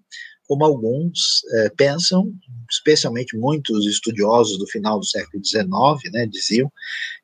[0.48, 2.32] como alguns é, pensam,
[2.70, 5.68] especialmente muitos estudiosos do final do século XIX,
[6.10, 6.72] né, diziam,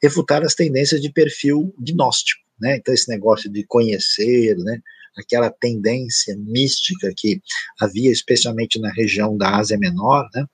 [0.03, 2.43] refutar as tendências de perfil gnóstico.
[2.61, 2.77] Né?
[2.77, 4.79] Então, esse negócio de conhecer, né,
[5.17, 7.41] aquela tendência mística que
[7.81, 10.45] havia especialmente na região da Ásia Menor, né?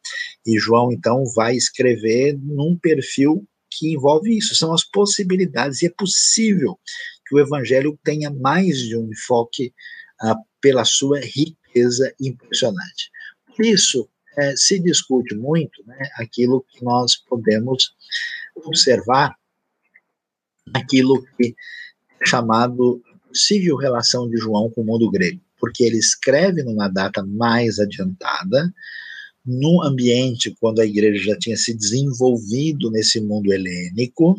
[0.47, 5.91] E João então vai escrever num perfil que envolve isso, são as possibilidades, e é
[5.97, 6.79] possível
[7.27, 9.73] que o evangelho tenha mais de um enfoque
[10.21, 13.11] ah, pela sua riqueza riqueza impressionante.
[13.57, 17.95] Por isso, é, se discute muito né, aquilo que nós podemos
[18.57, 19.35] observar,
[20.75, 21.55] aquilo que
[22.21, 27.25] é chamado possível relação de João com o mundo grego, porque ele escreve numa data
[27.25, 28.73] mais adiantada,
[29.45, 34.37] num ambiente quando a igreja já tinha se desenvolvido nesse mundo helênico,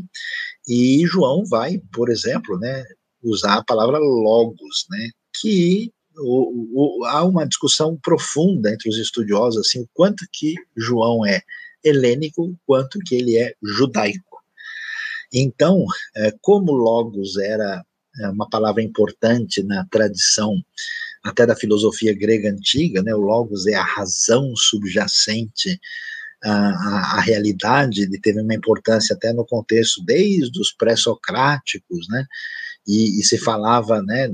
[0.67, 2.85] e João vai, por exemplo, né,
[3.23, 5.09] usar a palavra logos, né,
[5.39, 5.91] que
[6.21, 11.41] o, o, há uma discussão profunda entre os estudiosos assim o quanto que João é
[11.83, 14.37] helênico, quanto que ele é judaico.
[15.33, 17.83] Então, é, como logos era
[18.19, 20.61] é, uma palavra importante na tradição
[21.23, 25.79] até da filosofia grega antiga, né, o logos é a razão subjacente
[26.43, 32.25] à, realidade, ele teve uma importância até no contexto desde os pré-socráticos, né,
[32.87, 34.33] e, e se falava, né,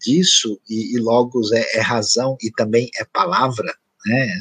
[0.00, 3.74] disso, e, e logos é, é, razão e também é palavra,
[4.04, 4.38] né?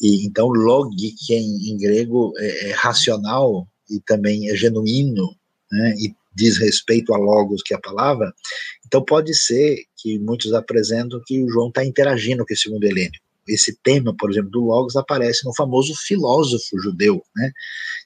[0.00, 5.34] e, então, log, que em, em grego é, é, racional e também é genuíno,
[5.70, 5.94] né?
[5.98, 8.32] E diz respeito a logos, que é a palavra.
[8.86, 13.24] Então, pode ser que muitos apresentam que o João está interagindo com esse mundo helênico.
[13.48, 17.52] Esse tema, por exemplo, do Logos aparece no famoso filósofo judeu, né,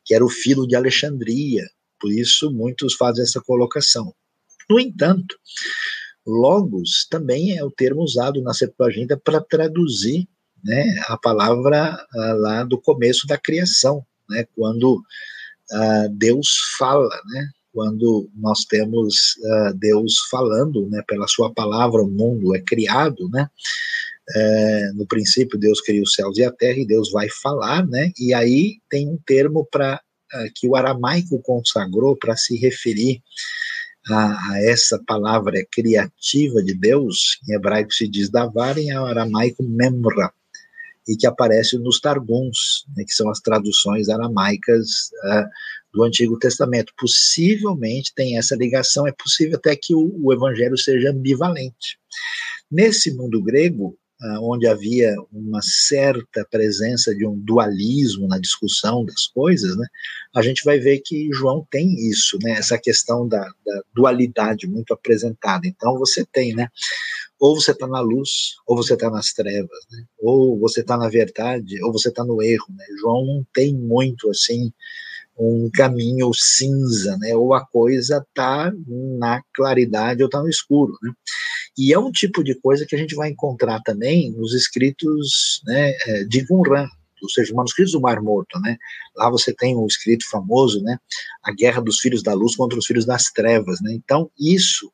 [0.05, 1.67] que era o filho de Alexandria.
[1.99, 4.15] Por isso, muitos fazem essa colocação.
[4.69, 5.37] No entanto,
[6.31, 10.29] Logos também é o termo usado na Septuaginta para traduzir
[10.65, 17.49] né, a palavra uh, lá do começo da criação, né, quando uh, Deus fala, né,
[17.73, 23.49] quando nós temos uh, Deus falando, né, pela sua palavra o mundo é criado, né,
[24.33, 28.13] é, no princípio Deus criou os céus e a terra e Deus vai falar, né,
[28.19, 30.01] e aí tem um termo para
[30.55, 33.21] que o aramaico consagrou para se referir
[34.09, 40.33] a, a, essa palavra criativa de Deus, em hebraico se diz davar, em aramaico memra,
[41.09, 45.49] e que aparece nos Targums, né, que são as traduções aramaicas uh,
[45.93, 46.93] do Antigo Testamento.
[46.99, 51.99] Possivelmente tem essa ligação, é possível até que o, o evangelho seja ambivalente.
[52.71, 53.99] Nesse mundo grego,
[54.43, 59.87] onde havia uma certa presença de um dualismo na discussão das coisas, né,
[60.35, 64.93] a gente vai ver que João tem isso, né, essa questão da, da dualidade muito
[64.93, 65.67] apresentada.
[65.67, 66.69] Então você tem, né,
[67.39, 71.09] ou você está na luz, ou você está nas trevas, né, ou você está na
[71.09, 72.67] verdade, ou você está no erro.
[72.71, 72.85] Né.
[73.01, 74.71] João não tem muito assim
[75.39, 78.71] um caminho cinza, né, ou a coisa está
[79.19, 81.11] na claridade ou está no escuro, né.
[81.79, 85.93] E é um tipo de coisa que a gente vai encontrar também nos escritos né,
[86.07, 86.89] é, de Qumran,
[87.23, 88.77] ou seja, manuscritos do Mar Morto, né?
[89.17, 90.99] Lá você tem um escrito famoso, né?
[91.43, 93.93] A guerra dos filhos da luz contra os filhos das trevas, né?
[93.93, 94.91] Então, isso,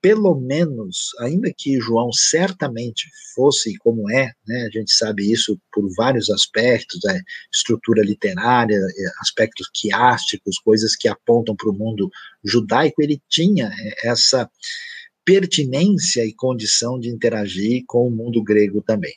[0.00, 4.66] pelo menos, ainda que João certamente fosse como é, né?
[4.66, 7.20] A gente sabe isso por vários aspectos, né?
[7.52, 12.10] estrutura literária, é, aspectos quiásticos, coisas que apontam para o mundo
[12.44, 14.48] judaico, ele tinha é, essa
[15.28, 19.14] pertinência e condição de interagir com o mundo grego também.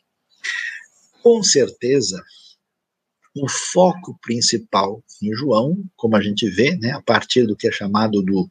[1.24, 2.22] Com certeza,
[3.34, 7.72] o foco principal em João, como a gente vê, né, a partir do que é
[7.72, 8.50] chamado do,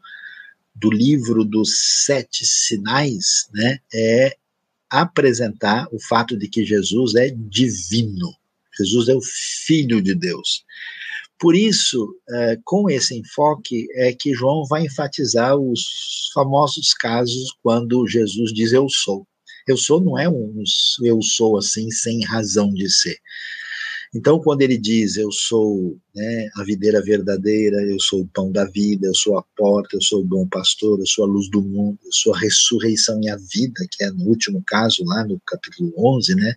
[0.74, 4.34] do livro dos sete sinais, né, é
[4.88, 8.34] apresentar o fato de que Jesus é divino.
[8.78, 10.64] Jesus é o Filho de Deus.
[11.40, 15.80] Por isso, é, com esse enfoque, é que João vai enfatizar os
[16.34, 19.26] famosos casos quando Jesus diz eu sou.
[19.66, 20.62] Eu sou não é um
[21.02, 23.16] eu sou assim sem razão de ser.
[24.12, 28.64] Então, quando ele diz, eu sou né, a videira verdadeira, eu sou o pão da
[28.64, 31.62] vida, eu sou a porta, eu sou o bom pastor, eu sou a luz do
[31.62, 35.40] mundo, eu sou a ressurreição e a vida, que é no último caso, lá no
[35.46, 36.56] capítulo 11, né,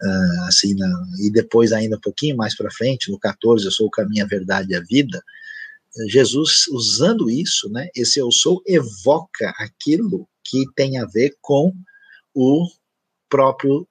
[0.00, 0.86] uh, assim, na,
[1.18, 4.28] e depois ainda um pouquinho mais para frente, no 14, eu sou o caminho, a
[4.28, 5.20] verdade e a vida,
[6.08, 11.72] Jesus, usando isso, né, esse eu sou, evoca aquilo que tem a ver com
[12.32, 12.68] o
[13.28, 13.88] próprio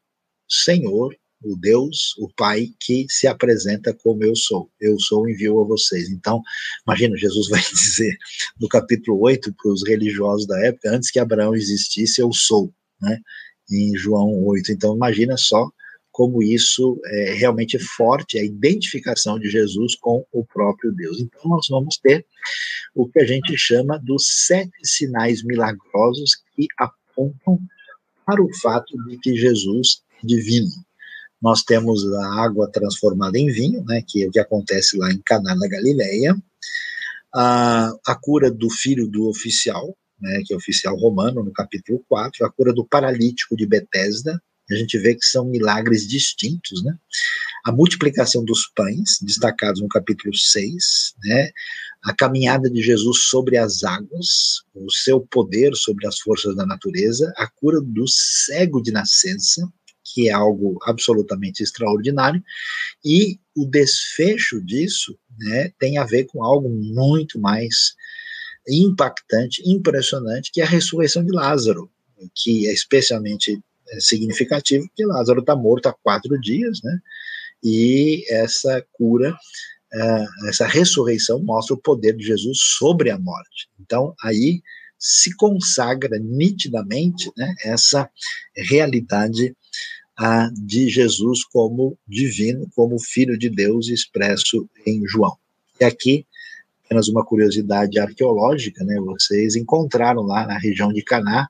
[0.47, 1.13] Senhor
[1.45, 4.69] o Deus, o Pai, que se apresenta como eu sou.
[4.81, 6.09] Eu sou envio a vocês.
[6.09, 6.41] Então,
[6.87, 8.17] imagina, Jesus vai dizer
[8.59, 13.19] no capítulo 8 para os religiosos da época, antes que Abraão existisse, eu sou, né?
[13.71, 14.71] Em João 8.
[14.71, 15.69] Então, imagina só
[16.11, 21.19] como isso é realmente forte, a identificação de Jesus com o próprio Deus.
[21.19, 22.25] Então, nós vamos ter
[22.95, 27.59] o que a gente chama dos sete sinais milagrosos que apontam
[28.25, 30.69] para o fato de que Jesus é divino
[31.41, 35.21] nós temos a água transformada em vinho, né, que é o que acontece lá em
[35.25, 36.35] Caná na Galileia,
[37.33, 42.45] a, a cura do filho do oficial, né, que é oficial romano, no capítulo 4,
[42.45, 46.97] a cura do paralítico de Betesda, a gente vê que são milagres distintos, né?
[47.65, 51.51] A multiplicação dos pães, destacados no capítulo 6, né?
[52.03, 57.31] A caminhada de Jesus sobre as águas, o seu poder sobre as forças da natureza,
[57.37, 59.71] a cura do cego de nascença,
[60.15, 62.41] que é algo absolutamente extraordinário,
[63.03, 67.93] e o desfecho disso né, tem a ver com algo muito mais
[68.65, 71.91] impactante, impressionante, que é a ressurreição de Lázaro,
[72.33, 73.59] que é especialmente
[73.89, 76.97] é, significativo, porque Lázaro está morto há quatro dias, né?
[77.61, 79.35] E essa cura,
[79.93, 83.67] é, essa ressurreição mostra o poder de Jesus sobre a morte.
[83.81, 84.61] Então, aí
[84.97, 88.09] se consagra nitidamente né, essa
[88.55, 89.55] realidade
[90.17, 95.37] a de Jesus como divino, como filho de Deus expresso em João.
[95.79, 96.25] E aqui,
[96.85, 98.95] apenas uma curiosidade arqueológica, né?
[99.01, 101.49] Vocês encontraram lá na região de Caná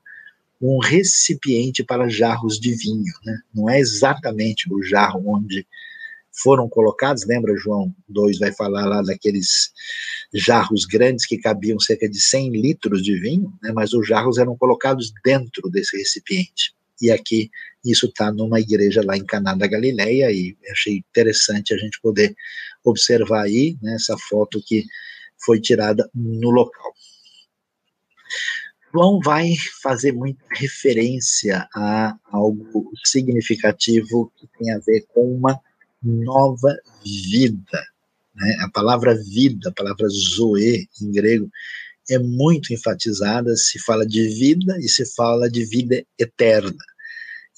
[0.60, 3.38] um recipiente para jarros de vinho, né?
[3.54, 5.66] Não é exatamente o jarro onde
[6.42, 9.72] foram colocados, lembra João 2 vai falar lá daqueles
[10.34, 14.54] jarros grandes que cabiam cerca de 100 litros de vinho, né, mas os jarros eram
[14.54, 17.50] colocados dentro desse recipiente e aqui
[17.84, 22.34] isso está numa igreja lá em Caná da Galileia, e achei interessante a gente poder
[22.84, 24.84] observar aí né, essa foto que
[25.44, 26.92] foi tirada no local.
[28.92, 35.60] João vai fazer muita referência a algo significativo que tem a ver com uma
[36.02, 36.74] nova
[37.04, 37.84] vida.
[38.34, 38.56] Né?
[38.60, 41.50] A palavra vida, a palavra zoe em grego,
[42.08, 46.76] é muito enfatizada, se fala de vida e se fala de vida eterna.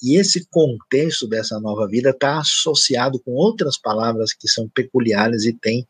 [0.01, 5.53] E esse contexto dessa nova vida está associado com outras palavras que são peculiares e
[5.53, 5.85] têm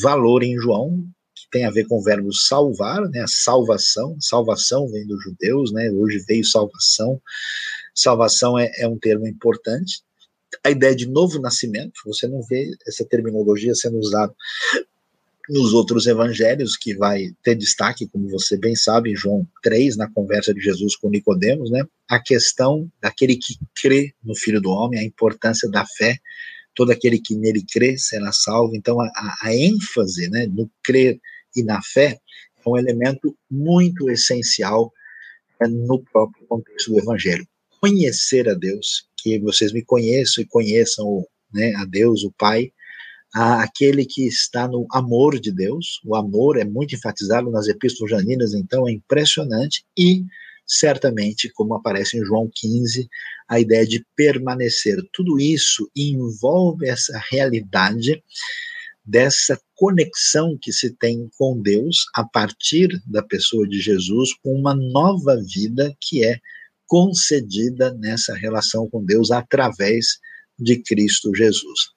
[0.00, 1.04] valor em João,
[1.34, 5.72] que tem a ver com o verbo salvar, né, a salvação, salvação vem dos judeus,
[5.72, 7.20] né, hoje veio salvação,
[7.94, 10.02] salvação é, é um termo importante,
[10.64, 14.34] a ideia de novo nascimento, você não vê essa terminologia sendo usada
[15.48, 20.54] nos outros evangelhos, que vai ter destaque, como você bem sabe, João 3, na conversa
[20.54, 25.04] de Jesus com Nicodemos, né, a questão daquele que crê no Filho do Homem, a
[25.04, 26.18] importância da fé,
[26.74, 28.74] todo aquele que nele crê será salvo.
[28.76, 29.10] Então, a,
[29.42, 31.20] a ênfase né, no crer
[31.56, 32.18] e na fé
[32.64, 34.92] é um elemento muito essencial
[35.60, 37.46] é, no próprio contexto do Evangelho.
[37.80, 42.72] Conhecer a Deus, que vocês me conheçam e conheçam né, a Deus, o Pai,
[43.32, 46.00] aquele que está no amor de Deus.
[46.04, 49.84] O amor é muito enfatizado nas epístolas janinas, então é impressionante.
[49.96, 50.24] E,
[50.66, 53.08] certamente, como aparece em João 15,
[53.48, 54.98] a ideia de permanecer.
[55.12, 58.22] Tudo isso envolve essa realidade
[59.04, 64.74] dessa conexão que se tem com Deus a partir da pessoa de Jesus, com uma
[64.74, 66.38] nova vida que é
[66.86, 70.18] concedida nessa relação com Deus através
[70.58, 71.92] de Cristo Jesus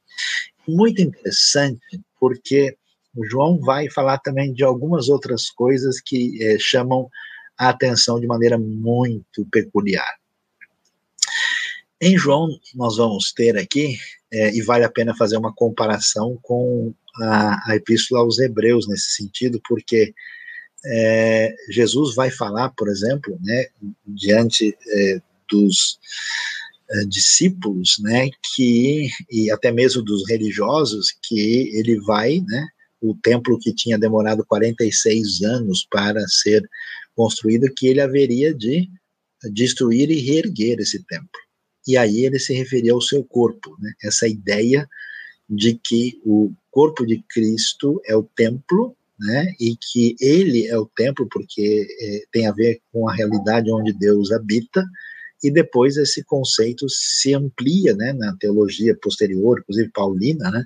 [0.68, 2.78] muito interessante, porque
[3.16, 7.10] o João vai falar também de algumas outras coisas que é, chamam
[7.58, 10.10] a atenção de maneira muito peculiar.
[12.02, 13.98] Em João, nós vamos ter aqui,
[14.32, 19.12] é, e vale a pena fazer uma comparação com a, a Epístola aos Hebreus nesse
[19.12, 20.14] sentido, porque
[20.86, 23.68] é, Jesus vai falar, por exemplo, né,
[24.06, 25.98] diante é, dos
[26.90, 32.68] uh, discípulos, né, que e até mesmo dos religiosos, que ele vai, né,
[33.02, 36.68] o templo que tinha demorado 46 anos para ser
[37.16, 38.90] construído, que ele haveria de
[39.54, 41.30] destruir e reerguer esse templo.
[41.88, 44.88] E aí ele se referia ao seu corpo, né, essa ideia
[45.48, 50.88] de que o corpo de Cristo é o templo, né, e que ele é o
[50.88, 54.84] templo porque é, tem a ver com a realidade onde Deus habita,
[55.44, 60.66] e depois esse conceito se amplia né, na teologia posterior, inclusive paulina, né,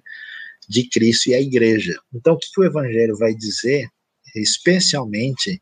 [0.67, 1.99] de Cristo e a igreja.
[2.13, 3.89] Então, o que, o Evangelho vai dizer,
[4.36, 5.61] especialmente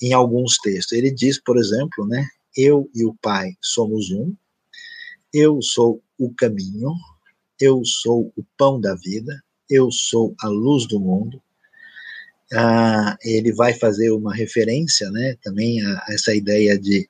[0.00, 0.92] em alguns textos?
[0.92, 2.26] Ele diz, por exemplo, né,
[2.56, 4.34] eu e o Pai somos um,
[5.32, 6.92] eu sou o caminho,
[7.60, 11.42] eu sou o pão da vida, eu sou a luz do mundo.
[12.52, 17.08] Ah, ele vai fazer uma referência né, também a, a essa ideia de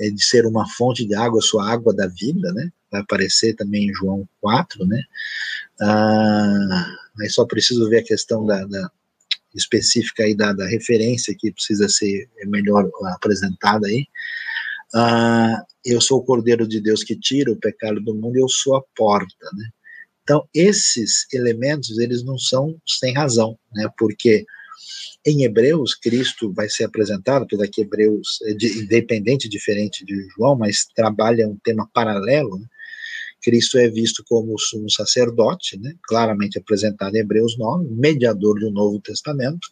[0.00, 2.70] é, de ser uma fonte de água, sua água da vida, né?
[2.90, 5.02] Vai aparecer também em João 4, né?
[5.80, 8.90] Ah, mas só preciso ver a questão da, da
[9.54, 14.06] específica aí da, da, referência que precisa ser melhor apresentada aí.
[14.94, 18.76] Ah, eu sou o Cordeiro de Deus que tira o pecado do mundo, eu sou
[18.76, 19.68] a porta, né?
[20.22, 23.88] Então, esses elementos, eles não são sem razão, né?
[23.98, 24.46] Porque
[25.24, 30.56] em Hebreus, Cristo vai ser apresentado, apesar que Hebreus é de, independente, diferente de João,
[30.56, 32.58] mas trabalha um tema paralelo.
[32.58, 32.66] Né?
[33.42, 35.94] Cristo é visto como sumo sacerdote, né?
[36.02, 39.68] claramente apresentado em Hebreus 9, mediador do Novo Testamento.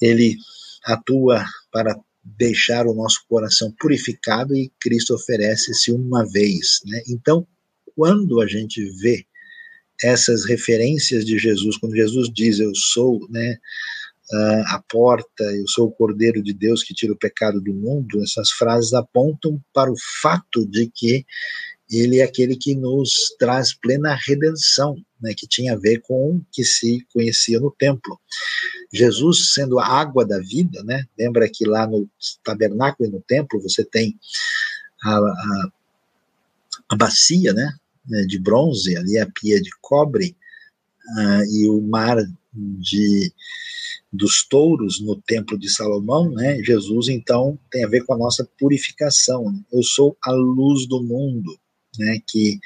[0.00, 0.36] Ele
[0.84, 6.80] atua para deixar o nosso coração purificado e Cristo oferece-se uma vez.
[6.84, 7.02] Né?
[7.08, 7.46] Então,
[7.94, 9.24] quando a gente vê
[10.02, 13.58] essas referências de Jesus, quando Jesus diz eu sou, né,
[14.66, 18.50] a porta, eu sou o Cordeiro de Deus que tira o pecado do mundo, essas
[18.50, 21.24] frases apontam para o fato de que
[21.88, 26.46] ele é aquele que nos traz plena redenção, né, que tinha a ver com o
[26.50, 28.18] que se conhecia no templo.
[28.92, 32.10] Jesus sendo a água da vida, né, lembra que lá no
[32.42, 34.18] tabernáculo e no templo você tem
[35.04, 35.70] a, a,
[36.88, 37.72] a bacia, né,
[38.08, 40.36] né, de bronze, ali a pia de cobre,
[41.18, 42.16] uh, e o mar
[42.52, 43.32] de
[44.12, 46.62] dos touros no templo de Salomão, né?
[46.62, 49.52] Jesus então tem a ver com a nossa purificação.
[49.70, 51.58] Eu sou a luz do mundo,
[51.98, 52.18] né?
[52.26, 52.58] Que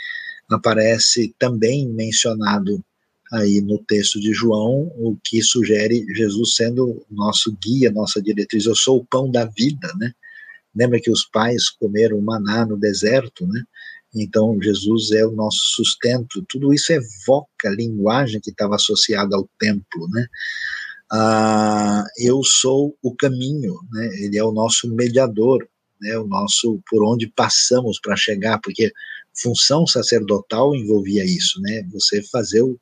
[0.49, 2.85] aparece também mencionado
[3.33, 8.67] aí no texto de João, o que sugere Jesus sendo nosso guia, nossa diretriz.
[8.67, 10.13] Eu sou o pão da vida, né?
[10.75, 13.63] Lembra que os pais comeram maná no deserto, né?
[14.15, 16.45] Então, Jesus é o nosso sustento.
[16.49, 20.27] Tudo isso evoca a linguagem que estava associada ao templo, né?
[21.13, 24.07] Ah, eu sou o caminho, né?
[24.21, 25.67] Ele é o nosso mediador,
[26.01, 26.19] né?
[26.19, 28.93] O nosso por onde passamos para chegar, porque
[29.41, 31.83] função sacerdotal envolvia isso, né?
[31.93, 32.79] Você fazer o,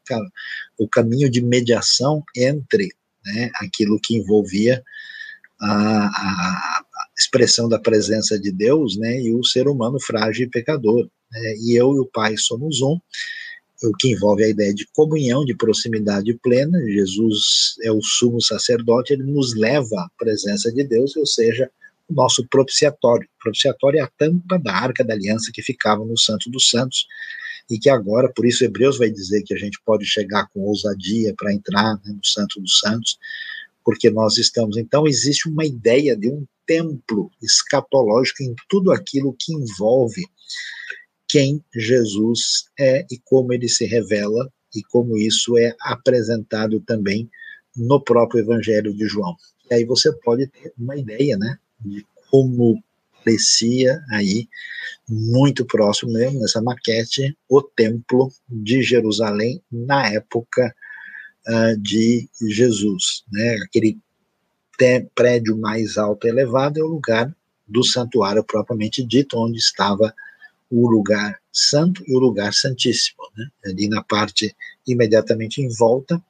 [0.78, 2.88] o caminho de mediação entre,
[3.24, 3.50] né?
[3.56, 4.82] Aquilo que envolvia
[5.60, 6.77] a, a,
[7.18, 11.08] expressão da presença de Deus, né, e o ser humano frágil e pecador.
[11.32, 12.98] Né, e eu e o Pai somos um,
[13.82, 16.78] o que envolve a ideia de comunhão, de proximidade plena.
[16.86, 21.70] Jesus é o sumo sacerdote, ele nos leva à presença de Deus, ou seja,
[22.08, 23.28] o nosso propiciatório.
[23.38, 27.06] O propiciatório é a tampa da arca da aliança que ficava no Santo dos Santos,
[27.70, 31.34] e que agora, por isso Hebreus vai dizer que a gente pode chegar com ousadia
[31.36, 33.18] para entrar né, no Santo dos Santos,
[33.84, 34.76] porque nós estamos.
[34.76, 40.22] Então, existe uma ideia de um templo escatológico em tudo aquilo que envolve
[41.26, 47.28] quem Jesus é e como ele se revela e como isso é apresentado também
[47.74, 49.34] no próprio Evangelho de João.
[49.70, 52.82] E aí você pode ter uma ideia, né, de como
[53.24, 54.48] parecia aí
[55.08, 60.74] muito próximo mesmo nessa maquete o templo de Jerusalém na época
[61.46, 63.56] uh, de Jesus, né?
[63.66, 63.98] Aquele
[65.14, 67.34] prédio mais alto e elevado é o lugar
[67.66, 70.14] do santuário propriamente dito, onde estava
[70.70, 73.22] o lugar santo e o lugar santíssimo.
[73.36, 73.48] Né?
[73.64, 74.54] Ali na parte
[74.86, 76.22] imediatamente em volta,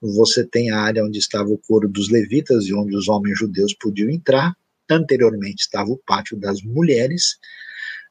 [0.00, 3.74] você tem a área onde estava o coro dos levitas e onde os homens judeus
[3.74, 4.54] podiam entrar.
[4.90, 7.38] Anteriormente estava o pátio das mulheres,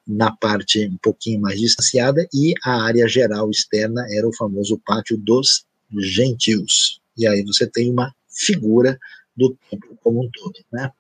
[0.08, 5.18] na parte um pouquinho mais distanciada, e a área geral externa era o famoso pátio
[5.18, 5.66] dos
[6.00, 7.00] gentios.
[7.16, 8.98] E aí você tem uma figura
[9.36, 10.54] do templo como um todo.
[10.72, 10.92] Né?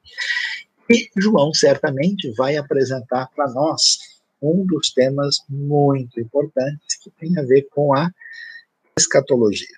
[0.90, 4.00] E João certamente vai apresentar para nós
[4.42, 8.12] um dos temas muito importantes que tem a ver com a
[8.98, 9.78] escatologia.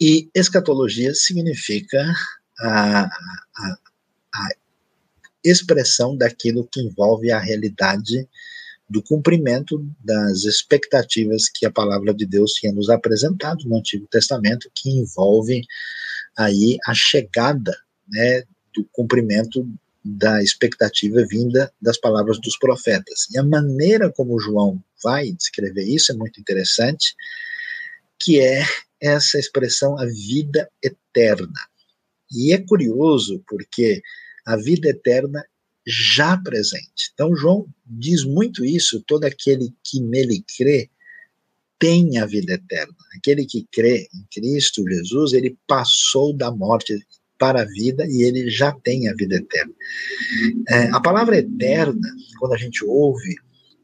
[0.00, 2.02] E escatologia significa
[2.58, 3.78] a, a,
[4.34, 4.48] a
[5.44, 8.26] expressão daquilo que envolve a realidade
[8.88, 14.70] do cumprimento das expectativas que a palavra de Deus tinha nos apresentado no Antigo Testamento,
[14.74, 15.62] que envolve
[16.36, 17.76] aí a chegada
[18.08, 19.66] né, do cumprimento
[20.04, 23.28] da expectativa vinda das palavras dos profetas.
[23.30, 27.14] E a maneira como João vai descrever isso é muito interessante,
[28.18, 28.64] que é
[29.00, 31.60] essa expressão a vida eterna.
[32.32, 34.02] E é curioso porque
[34.46, 35.44] a vida eterna
[35.86, 37.10] já presente.
[37.12, 40.90] Então João diz muito isso, todo aquele que nele crê
[41.80, 42.94] tem a vida eterna.
[43.16, 46.96] Aquele que crê em Cristo Jesus, ele passou da morte
[47.38, 49.72] para a vida e ele já tem a vida eterna.
[50.68, 52.08] É, a palavra eterna,
[52.38, 53.34] quando a gente ouve,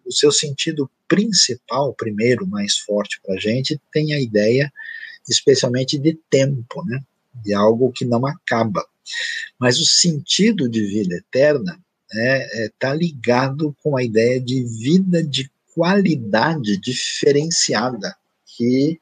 [0.05, 4.71] o seu sentido principal, primeiro, mais forte para a gente, tem a ideia
[5.29, 7.01] especialmente de tempo, né?
[7.43, 8.87] de algo que não acaba.
[9.59, 14.63] Mas o sentido de vida eterna está né, é, tá ligado com a ideia de
[14.65, 18.16] vida de qualidade diferenciada,
[18.57, 18.99] que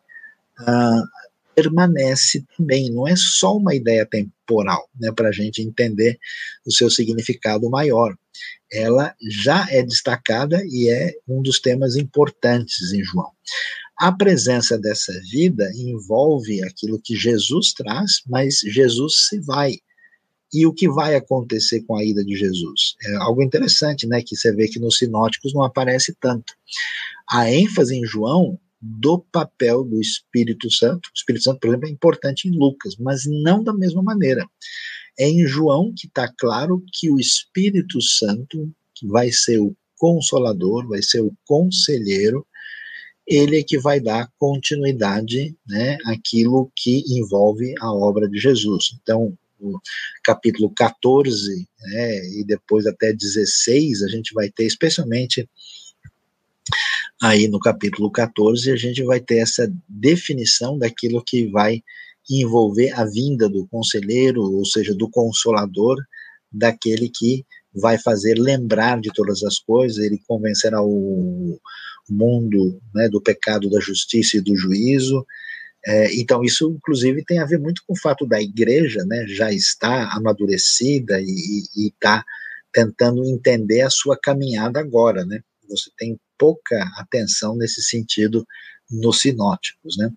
[0.59, 1.05] ah,
[1.55, 6.18] permanece também, não é só uma ideia temporal, né, para a gente entender
[6.66, 8.16] o seu significado maior.
[8.72, 13.31] Ela já é destacada e é um dos temas importantes em João.
[13.97, 19.79] A presença dessa vida envolve aquilo que Jesus traz, mas Jesus se vai.
[20.55, 22.95] E o que vai acontecer com a ida de Jesus?
[23.05, 26.55] É algo interessante, né, que você vê que nos sinóticos não aparece tanto.
[27.29, 31.09] A ênfase em João do papel do Espírito Santo.
[31.09, 34.47] O Espírito Santo, por exemplo, é importante em Lucas, mas não da mesma maneira.
[35.19, 40.87] É em João que está claro que o Espírito Santo, que vai ser o consolador,
[40.87, 42.47] vai ser o conselheiro,
[43.27, 48.99] ele é que vai dar continuidade né, àquilo que envolve a obra de Jesus.
[49.01, 49.37] Então,
[50.23, 55.49] capítulo 14 né, e depois até 16, a gente vai ter especialmente
[57.23, 61.83] aí no capítulo 14, a gente vai ter essa definição daquilo que vai
[62.31, 65.97] envolver a vinda do conselheiro, ou seja, do consolador,
[66.51, 67.45] daquele que
[67.75, 71.59] vai fazer lembrar de todas as coisas, ele convencerá o
[72.09, 75.27] mundo né, do pecado, da justiça e do juízo.
[75.87, 79.53] É, então, isso, inclusive, tem a ver muito com o fato da igreja né, já
[79.53, 82.24] estar amadurecida e está
[82.72, 85.24] tentando entender a sua caminhada agora.
[85.26, 85.41] Né?
[85.68, 88.47] Você tem pouca atenção nesse sentido
[88.91, 90.11] nos sinóticos, né?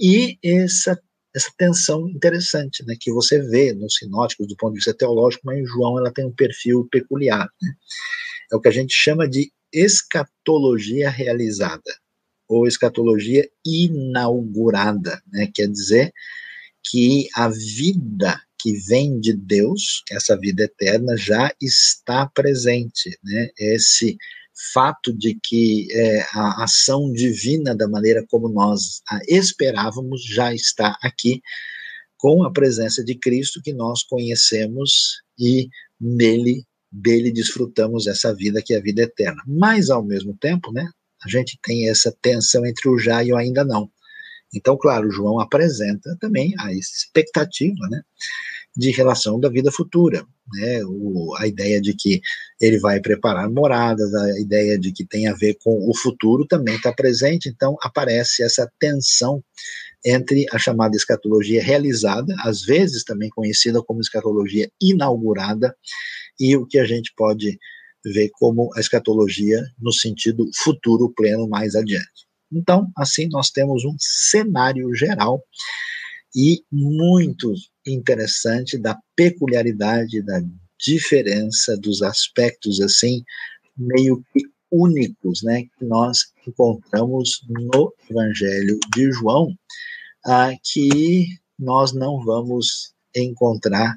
[0.00, 0.98] E essa
[1.32, 5.60] essa tensão interessante, né, que você vê nos sinóticos do ponto de vista teológico, mas
[5.60, 7.48] em João ela tem um perfil peculiar.
[7.62, 7.72] Né?
[8.52, 11.80] É o que a gente chama de escatologia realizada
[12.50, 15.48] ou escatologia inaugurada, né?
[15.54, 16.12] Quer dizer
[16.82, 23.50] que a vida que vem de Deus, essa vida eterna, já está presente, né?
[23.56, 24.18] Esse
[24.74, 30.98] fato de que é, a ação divina, da maneira como nós a esperávamos, já está
[31.02, 31.40] aqui,
[32.18, 38.74] com a presença de Cristo que nós conhecemos e nele, dele desfrutamos essa vida que
[38.74, 39.40] é a vida eterna.
[39.46, 40.90] Mas, ao mesmo tempo, né,
[41.24, 43.90] a gente tem essa tensão entre o já e o ainda não.
[44.54, 48.02] Então, claro, João apresenta também a expectativa, né,
[48.76, 50.80] de relação da vida futura, né?
[50.84, 52.20] O, a ideia de que
[52.60, 56.76] ele vai preparar moradas, a ideia de que tem a ver com o futuro também
[56.76, 59.42] está presente, então aparece essa tensão
[60.04, 65.76] entre a chamada escatologia realizada, às vezes também conhecida como escatologia inaugurada,
[66.38, 67.58] e o que a gente pode
[68.04, 72.26] ver como a escatologia no sentido futuro pleno mais adiante.
[72.52, 75.42] Então, assim, nós temos um cenário geral
[76.34, 77.54] e muito
[77.86, 80.40] interessante da peculiaridade, da
[80.78, 83.22] diferença dos aspectos, assim,
[83.76, 89.52] meio que únicos, né, que nós encontramos no Evangelho de João,
[90.24, 91.26] ah, que
[91.58, 93.96] nós não vamos encontrar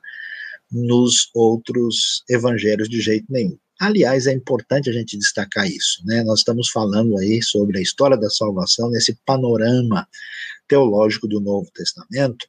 [0.72, 3.58] nos outros evangelhos de jeito nenhum.
[3.80, 6.24] Aliás, é importante a gente destacar isso, né?
[6.24, 10.08] Nós estamos falando aí sobre a história da salvação nesse panorama
[10.68, 12.48] teológico do Novo Testamento.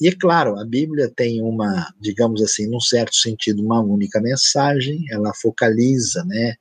[0.00, 5.04] E é claro, a Bíblia tem uma, digamos assim, num certo sentido, uma única mensagem,
[5.10, 6.54] ela focaliza, né,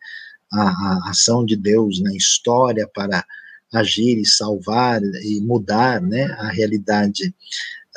[0.52, 3.26] a, a ação de Deus na história para
[3.74, 7.34] agir e salvar e mudar, né, a realidade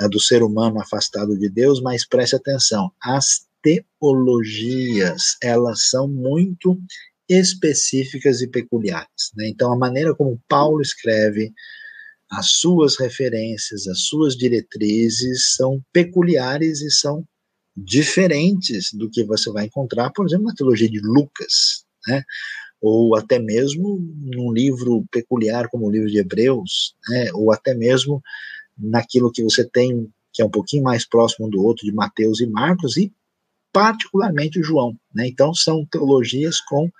[0.00, 6.78] uh, do ser humano afastado de Deus, mas preste atenção, as teologias, elas são muito
[7.28, 9.30] específicas e peculiares.
[9.36, 9.48] Né?
[9.48, 11.52] Então, a maneira como Paulo escreve,
[12.30, 17.24] as suas referências, as suas diretrizes são peculiares e são
[17.76, 22.22] diferentes do que você vai encontrar, por exemplo, na teologia de Lucas, né?
[22.80, 27.30] ou até mesmo num livro peculiar como o livro de Hebreus, né?
[27.32, 28.22] ou até mesmo
[28.78, 32.40] naquilo que você tem que é um pouquinho mais próximo um do outro de Mateus
[32.40, 33.12] e Marcos e
[33.72, 34.96] particularmente o João.
[35.14, 35.28] Né?
[35.28, 36.90] Então, são teologias com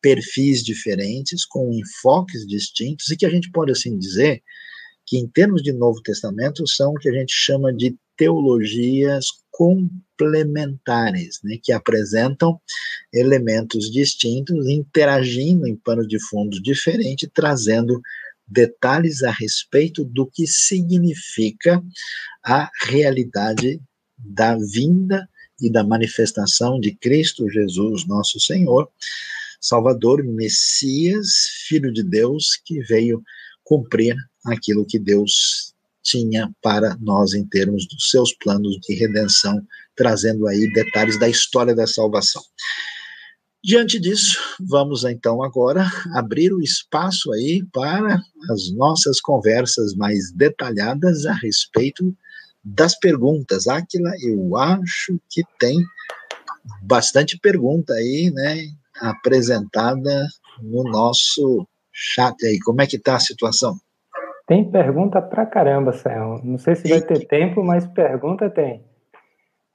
[0.00, 4.42] perfis diferentes, com enfoques distintos, e que a gente pode assim dizer
[5.04, 11.38] que, em termos de Novo Testamento, são o que a gente chama de teologias complementares,
[11.44, 12.60] né, que apresentam
[13.12, 18.00] elementos distintos, interagindo em pano de fundo diferente, trazendo
[18.46, 21.82] detalhes a respeito do que significa
[22.44, 23.80] a realidade
[24.18, 25.28] da vinda
[25.60, 28.88] e da manifestação de Cristo Jesus, nosso Senhor,
[29.60, 31.28] Salvador, Messias,
[31.66, 33.22] Filho de Deus, que veio
[33.64, 39.60] cumprir aquilo que Deus tinha para nós em termos dos seus planos de redenção,
[39.96, 42.42] trazendo aí detalhes da história da salvação.
[43.64, 51.26] Diante disso, vamos então agora abrir o espaço aí para as nossas conversas mais detalhadas
[51.26, 52.16] a respeito
[52.66, 53.68] das perguntas.
[53.68, 55.78] Aquila, eu acho que tem
[56.82, 58.56] bastante pergunta aí, né,
[59.00, 60.26] apresentada
[60.60, 62.58] no nosso chat aí.
[62.58, 63.76] Como é que tá a situação?
[64.48, 66.40] Tem pergunta pra caramba, Céu.
[66.42, 68.84] Não sei se vai ter tempo, mas pergunta tem.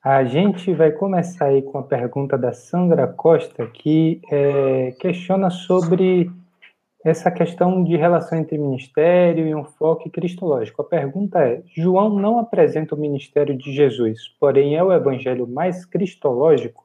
[0.04, 6.32] A gente vai começar aí com a pergunta da Sandra Costa, que é, questiona sobre
[7.04, 10.82] essa questão de relação entre ministério e um foco cristológico.
[10.82, 15.86] A pergunta é: João não apresenta o ministério de Jesus, porém é o evangelho mais
[15.86, 16.84] cristológico?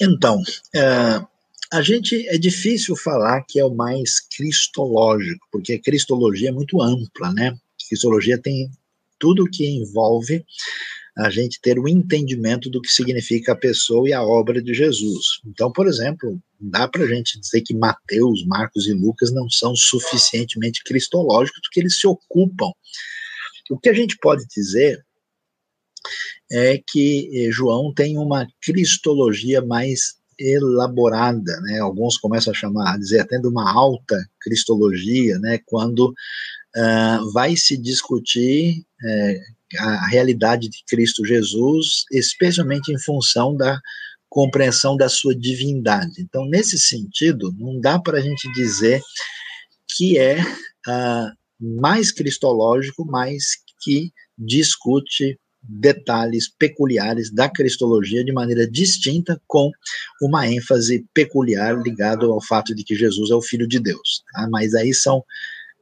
[0.00, 0.42] Então,
[0.74, 1.20] é,
[1.72, 6.80] a gente é difícil falar que é o mais cristológico, porque a cristologia é muito
[6.80, 7.48] ampla, né?
[7.48, 8.70] A cristologia tem
[9.18, 10.44] tudo que envolve
[11.16, 15.40] a gente ter um entendimento do que significa a pessoa e a obra de Jesus.
[15.46, 19.74] Então, por exemplo, dá para a gente dizer que Mateus, Marcos e Lucas não são
[19.74, 22.70] suficientemente cristológicos, porque eles se ocupam.
[23.70, 25.02] O que a gente pode dizer
[26.52, 31.78] é que eh, João tem uma cristologia mais elaborada, né?
[31.78, 35.58] Alguns começam a chamar, a dizer de uma alta cristologia, né?
[35.64, 43.78] Quando uh, vai se discutir uh, a realidade de Cristo Jesus, especialmente em função da
[44.28, 46.20] compreensão da sua divindade.
[46.20, 49.00] Então, nesse sentido, não dá para a gente dizer
[49.96, 51.32] que é uh,
[51.78, 53.44] mais cristológico, mas
[53.82, 55.38] que discute
[55.68, 59.70] detalhes peculiares da cristologia de maneira distinta, com
[60.22, 64.22] uma ênfase peculiar ligado ao fato de que Jesus é o Filho de Deus.
[64.32, 64.48] Tá?
[64.50, 65.24] Mas aí são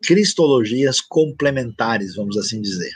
[0.02, 2.92] cristologias complementares, vamos assim dizer.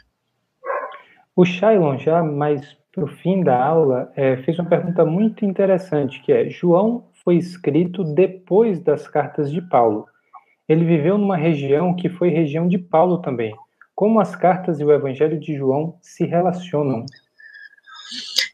[1.39, 6.21] O Shailon, já mais para o fim da aula, é, fez uma pergunta muito interessante,
[6.21, 10.05] que é, João foi escrito depois das cartas de Paulo.
[10.69, 13.55] Ele viveu numa região que foi região de Paulo também.
[13.95, 17.07] Como as cartas e o Evangelho de João se relacionam?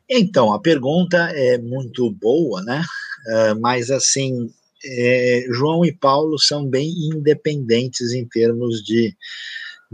[0.07, 2.82] Então, a pergunta é muito boa, né?
[3.26, 4.51] Uh, mas, assim,
[4.85, 9.16] é, João e Paulo são bem independentes em termos de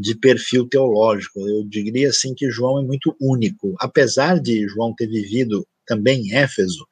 [0.01, 1.41] de perfil teológico.
[1.47, 3.75] Eu diria assim que João é muito único.
[3.79, 6.87] Apesar de João ter vivido também em Éfeso,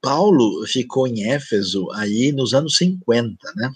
[0.00, 3.70] Paulo ficou em Éfeso aí nos anos 50, né?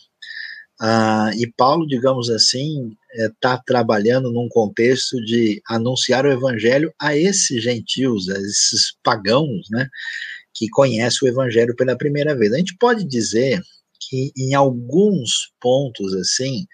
[0.80, 7.16] Ah, e Paulo, digamos assim, está é, trabalhando num contexto de anunciar o evangelho a
[7.16, 9.88] esses gentios, a esses pagãos, né,
[10.52, 12.52] que conhecem o evangelho pela primeira vez.
[12.52, 13.62] A gente pode dizer
[14.00, 16.66] que em alguns pontos, assim,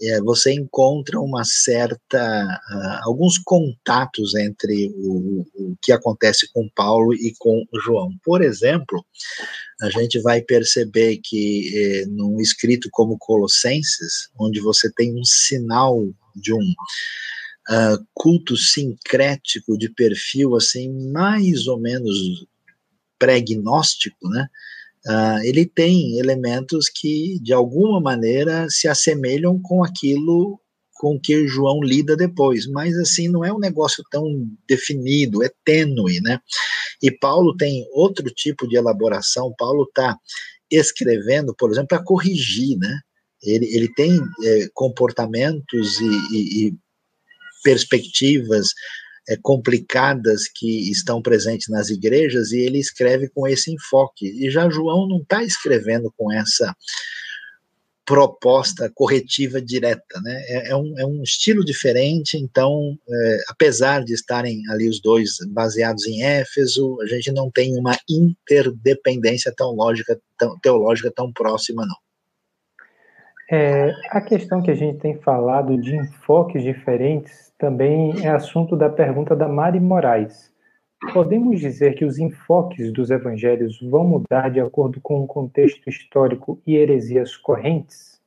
[0.00, 7.12] é, você encontra uma certa, uh, alguns contatos entre o, o, que acontece com Paulo
[7.14, 8.12] e com João.
[8.22, 9.04] Por exemplo,
[9.82, 16.04] a gente vai perceber que eh, num escrito como Colossenses, onde você tem um sinal
[16.34, 16.74] de um
[17.70, 22.44] uh, culto sincrético de perfil assim mais ou menos
[23.18, 24.48] pré-gnóstico, né?
[25.08, 30.60] Uh, ele tem elementos que, de alguma maneira, se assemelham com aquilo
[30.98, 34.26] com que João lida depois, mas assim não é um negócio tão
[34.68, 36.40] definido, é tênue, né?
[37.00, 39.54] E Paulo tem outro tipo de elaboração.
[39.56, 40.18] Paulo está
[40.68, 43.00] escrevendo, por exemplo, para corrigir, né?
[43.42, 46.74] Ele, ele tem é, comportamentos e, e, e
[47.62, 48.70] perspectivas
[49.28, 54.26] é, complicadas que estão presentes nas igrejas e ele escreve com esse enfoque.
[54.26, 56.74] E já João não está escrevendo com essa
[58.08, 60.42] proposta corretiva direta, né?
[60.48, 65.36] É, é, um, é um estilo diferente, então, é, apesar de estarem ali os dois
[65.50, 71.84] baseados em Éfeso, a gente não tem uma interdependência tão lógica, tão, teológica tão próxima,
[71.84, 71.96] não.
[73.50, 78.88] É, a questão que a gente tem falado de enfoques diferentes também é assunto da
[78.88, 80.54] pergunta da Mari Moraes.
[81.12, 86.60] Podemos dizer que os enfoques dos evangelhos vão mudar de acordo com o contexto histórico
[86.66, 88.20] e heresias correntes?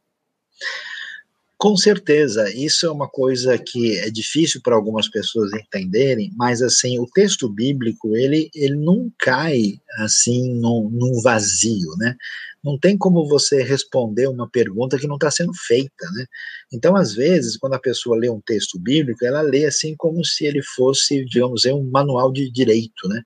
[1.62, 6.98] Com certeza, isso é uma coisa que é difícil para algumas pessoas entenderem, mas assim,
[6.98, 12.16] o texto bíblico, ele, ele não cai assim num, num vazio, né?
[12.64, 16.26] Não tem como você responder uma pergunta que não está sendo feita, né?
[16.74, 20.46] Então, às vezes, quando a pessoa lê um texto bíblico, ela lê assim como se
[20.46, 23.22] ele fosse, digamos, um manual de direito, né?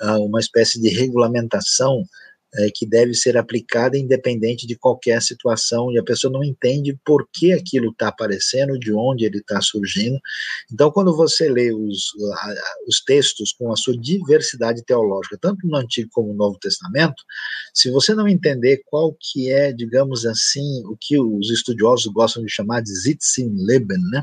[0.00, 2.04] Ah, uma espécie de regulamentação
[2.58, 7.28] é, que deve ser aplicada independente de qualquer situação, e a pessoa não entende por
[7.32, 10.18] que aquilo está aparecendo, de onde ele está surgindo.
[10.72, 12.12] Então, quando você lê os,
[12.86, 17.22] os textos com a sua diversidade teológica, tanto no Antigo como no Novo Testamento,
[17.74, 22.50] se você não entender qual que é, digamos assim, o que os estudiosos gostam de
[22.50, 24.22] chamar de Sitzimleben, né?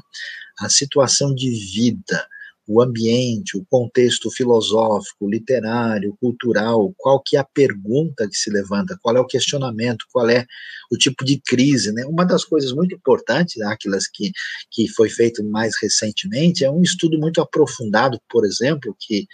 [0.59, 2.27] a situação de vida,
[2.67, 8.97] o ambiente, o contexto filosófico, literário, cultural, qual que é a pergunta que se levanta,
[9.01, 10.45] qual é o questionamento, qual é
[10.91, 12.05] o tipo de crise, né?
[12.05, 14.31] Uma das coisas muito importantes, aquelas que,
[14.71, 19.27] que foi feito mais recentemente, é um estudo muito aprofundado, por exemplo, que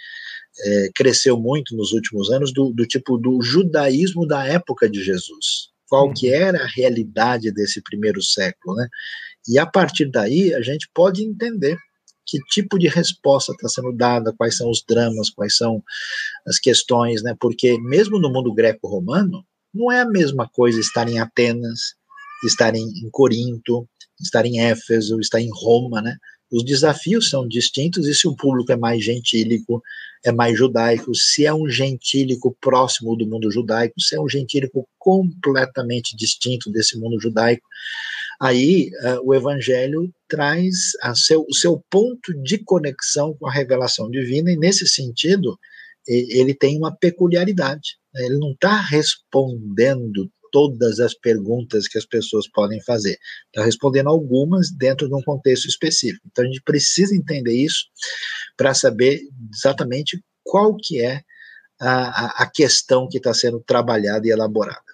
[0.64, 5.70] é, cresceu muito nos últimos anos, do, do tipo do judaísmo da época de Jesus.
[5.88, 6.34] Qual que uhum.
[6.34, 8.88] era a realidade desse primeiro século, né?
[9.48, 11.76] E a partir daí a gente pode entender
[12.30, 15.82] que tipo de resposta está sendo dada, quais são os dramas, quais são
[16.46, 17.34] as questões, né?
[17.40, 21.94] Porque mesmo no mundo greco-romano, não é a mesma coisa estar em Atenas,
[22.44, 23.84] estar em, em Corinto,
[24.20, 26.16] estar em Éfeso, estar em Roma, né?
[26.52, 29.82] Os desafios são distintos e se o público é mais gentílico,
[30.24, 34.88] é mais judaico, se é um gentílico próximo do mundo judaico, se é um gentílico
[34.98, 37.66] completamente distinto desse mundo judaico,
[38.40, 44.50] aí uh, o evangelho traz seu, o seu ponto de conexão com a revelação divina,
[44.50, 45.58] e nesse sentido,
[46.06, 47.98] ele tem uma peculiaridade.
[48.14, 48.24] Né?
[48.24, 54.70] Ele não está respondendo todas as perguntas que as pessoas podem fazer, está respondendo algumas
[54.70, 56.26] dentro de um contexto específico.
[56.30, 57.84] Então a gente precisa entender isso
[58.56, 59.20] para saber
[59.54, 61.22] exatamente qual que é
[61.80, 64.89] a, a questão que está sendo trabalhada e elaborada.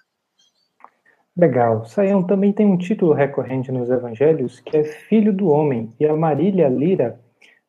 [1.37, 1.85] Legal.
[1.85, 6.15] Saião também tem um título recorrente nos evangelhos que é Filho do Homem, e a
[6.15, 7.19] Marília Lira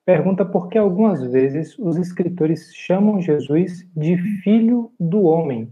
[0.07, 5.71] pergunta por que algumas vezes os escritores chamam Jesus de Filho do Homem.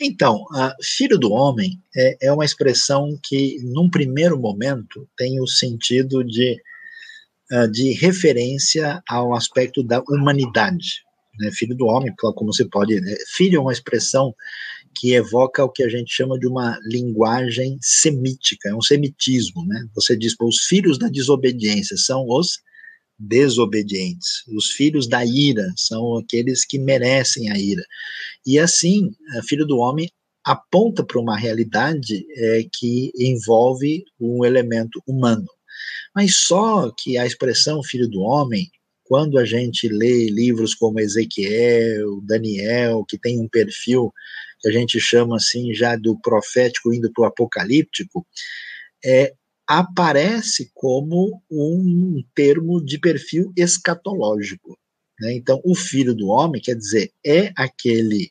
[0.00, 0.44] Então,
[0.82, 6.60] filho do homem é, é, uma expressão que, num primeiro momento, tem o sentido de,
[7.50, 11.02] uh, de referência ao aspecto da humanidade.
[11.38, 11.50] Né?
[11.50, 13.00] Filho do homem, como se pode.
[13.00, 13.14] Né?
[13.28, 14.34] Filho é uma expressão
[14.96, 19.86] que evoca o que a gente chama de uma linguagem semítica, é um semitismo, né?
[19.94, 22.58] Você diz, os filhos da desobediência são os
[23.18, 27.84] desobedientes, os filhos da ira são aqueles que merecem a ira.
[28.44, 29.10] E assim,
[29.46, 30.10] filho do homem
[30.44, 35.48] aponta para uma realidade é, que envolve um elemento humano.
[36.14, 38.70] Mas só que a expressão filho do homem,
[39.04, 44.12] quando a gente lê livros como Ezequiel, Daniel, que tem um perfil
[44.60, 48.26] que a gente chama assim já do profético indo para o apocalíptico,
[49.04, 49.34] é,
[49.66, 54.78] aparece como um termo de perfil escatológico.
[55.20, 55.34] Né?
[55.34, 58.30] Então, o filho do homem, quer dizer, é aquele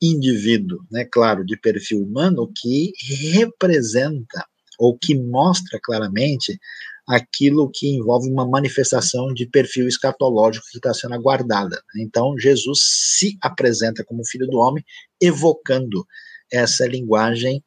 [0.00, 2.92] indivíduo, né, claro, de perfil humano, que
[3.32, 4.44] representa
[4.78, 6.58] ou que mostra claramente
[7.06, 11.80] aquilo que envolve uma manifestação de perfil escatológico que está sendo aguardada.
[11.98, 14.84] Então, Jesus se apresenta como filho do homem,
[15.20, 16.06] evocando
[16.52, 17.62] essa linguagem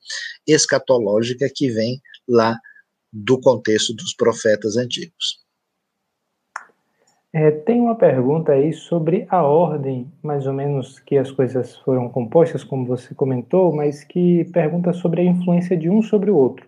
[0.47, 2.57] escatológica que vem lá
[3.11, 5.45] do contexto dos profetas antigos.
[7.33, 12.09] É, tem uma pergunta aí sobre a ordem, mais ou menos, que as coisas foram
[12.09, 16.66] compostas, como você comentou, mas que pergunta sobre a influência de um sobre o outro,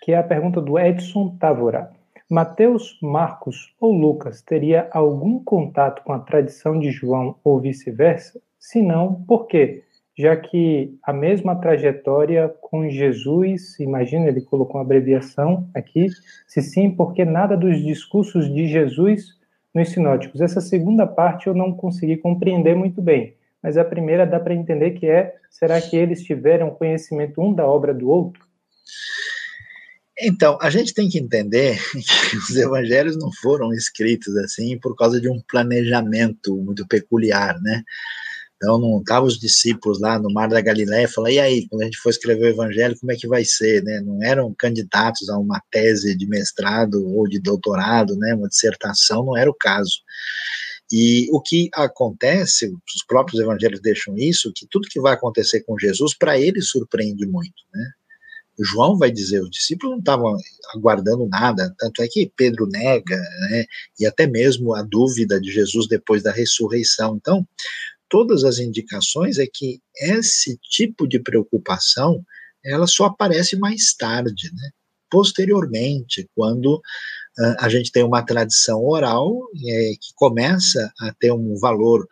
[0.00, 1.90] que é a pergunta do Edson Távora.
[2.28, 8.40] Mateus, Marcos ou Lucas teria algum contato com a tradição de João ou vice-versa?
[8.58, 9.82] Se não, por quê?
[10.16, 16.06] Já que a mesma trajetória com Jesus, imagina, ele colocou uma abreviação aqui,
[16.46, 19.38] se sim, porque nada dos discursos de Jesus
[19.74, 20.40] nos sinóticos.
[20.40, 24.92] Essa segunda parte eu não consegui compreender muito bem, mas a primeira dá para entender
[24.92, 28.44] que é: será que eles tiveram conhecimento um da obra do outro?
[30.22, 31.78] Então, a gente tem que entender
[32.30, 37.82] que os evangelhos não foram escritos assim por causa de um planejamento muito peculiar, né?
[38.62, 41.84] Então não estavam os discípulos lá no Mar da Galiléia falando, e aí, quando a
[41.86, 44.02] gente for escrever o evangelho, como é que vai ser, né?
[44.04, 48.34] Não eram candidatos a uma tese de mestrado ou de doutorado, né?
[48.34, 50.02] Uma dissertação, não era o caso.
[50.92, 55.78] E o que acontece, os próprios evangelhos deixam isso, que tudo que vai acontecer com
[55.78, 57.92] Jesus, para ele surpreende muito, né?
[58.64, 60.36] João vai dizer, os discípulos não estavam
[60.74, 63.64] aguardando nada, tanto é que Pedro nega, né,
[63.98, 67.16] e até mesmo a dúvida de Jesus depois da ressurreição.
[67.16, 67.46] Então,
[68.08, 72.24] todas as indicações é que esse tipo de preocupação
[72.64, 74.70] ela só aparece mais tarde, né?
[75.10, 81.58] posteriormente, quando uh, a gente tem uma tradição oral é, que começa a ter um
[81.58, 82.06] valor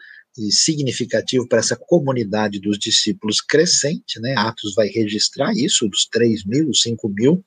[0.50, 4.34] significativo para essa comunidade dos discípulos crescente, né?
[4.36, 7.44] Atos vai registrar isso, dos 3 mil, 5 mil,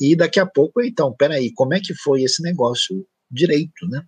[0.00, 4.02] e daqui a pouco, então, peraí, como é que foi esse negócio direito, né?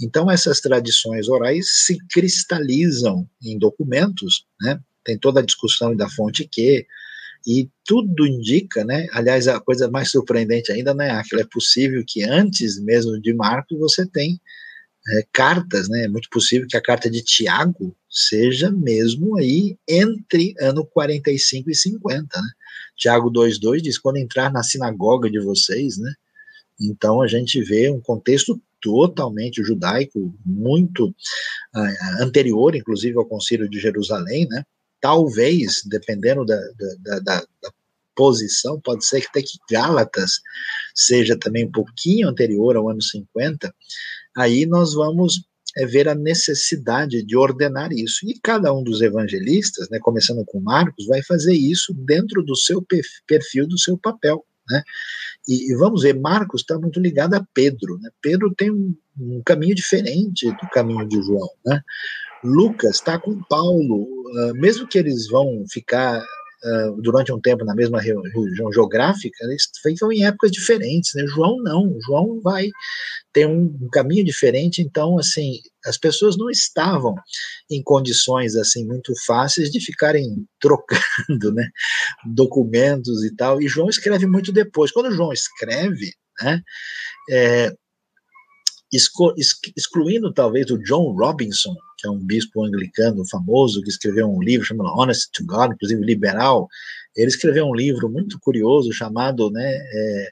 [0.00, 4.80] Então essas tradições orais se cristalizam em documentos, né?
[5.04, 6.86] Tem toda a discussão da fonte que
[7.46, 9.06] e tudo indica, né?
[9.12, 11.10] Aliás, a coisa mais surpreendente ainda, né?
[11.10, 14.40] Aquilo é possível que antes mesmo de Marcos você tem
[15.08, 16.04] é, cartas, né?
[16.04, 21.74] É muito possível que a carta de Tiago seja mesmo aí entre ano 45 e
[21.74, 22.48] 50, né?
[22.96, 26.12] Tiago 2:2 diz quando entrar na sinagoga de vocês, né?
[26.80, 33.80] Então a gente vê um contexto totalmente judaico, muito uh, anterior, inclusive, ao Concílio de
[33.80, 34.62] Jerusalém, né?
[35.00, 37.72] Talvez, dependendo da, da, da, da
[38.14, 40.40] posição, pode ser que até que Gálatas
[40.94, 43.74] seja também um pouquinho anterior ao ano 50,
[44.36, 45.42] aí nós vamos
[45.76, 48.26] é, ver a necessidade de ordenar isso.
[48.26, 52.84] E cada um dos evangelistas, né, começando com Marcos, vai fazer isso dentro do seu
[53.26, 54.44] perfil, do seu papel.
[54.68, 54.82] Né?
[55.46, 57.98] E, e, vamos ver, Marcos está muito ligado a Pedro.
[57.98, 58.10] Né?
[58.22, 61.50] Pedro tem um, um, caminho diferente do caminho de João.
[61.66, 61.80] Né?
[62.42, 66.24] Lucas está com Paulo, uh, mesmo que eles vão ficar
[66.64, 71.12] uh, durante um tempo na mesma região geográfica, eles ficam em épocas diferentes.
[71.14, 71.26] Né?
[71.26, 72.68] João não, João vai
[73.32, 77.14] ter um, um caminho diferente, então, assim, as pessoas não estavam
[77.70, 81.68] em condições, assim, muito fáceis de ficarem trocando, né,
[82.24, 84.92] documentos e tal, e João escreve muito depois.
[84.92, 86.62] Quando João escreve, né,
[87.30, 87.72] é,
[89.76, 91.74] excluindo talvez o John Robinson,
[92.04, 96.04] que é um bispo anglicano famoso, que escreveu um livro chamado Honest to God, inclusive
[96.04, 96.68] liberal,
[97.16, 100.28] ele escreveu um livro muito curioso chamado, né, é,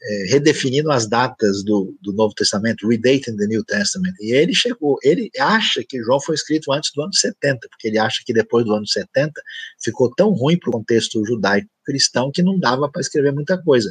[0.00, 4.14] é, redefinindo as datas do, do Novo Testamento, redating the New Testament.
[4.20, 7.98] E ele chegou, ele acha que João foi escrito antes do ano 70, porque ele
[7.98, 9.32] acha que depois do ano 70
[9.82, 13.90] ficou tão ruim para o contexto judaico cristão que não dava para escrever muita coisa.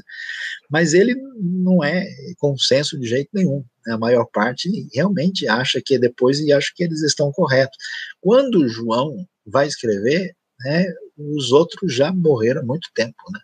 [0.69, 2.05] Mas ele não é
[2.37, 3.65] consenso de jeito nenhum.
[3.85, 3.93] Né?
[3.93, 7.75] A maior parte realmente acha que é depois e acha que eles estão corretos.
[8.21, 10.85] Quando João vai escrever, né,
[11.17, 13.39] os outros já morreram há muito tempo, né?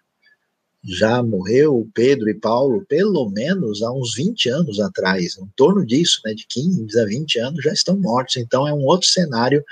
[0.84, 6.19] Já morreu Pedro e Paulo pelo menos há uns 20 anos atrás, em torno disso,
[6.26, 9.64] né, de 15 a 20 anos já estão mortos, então é um outro cenário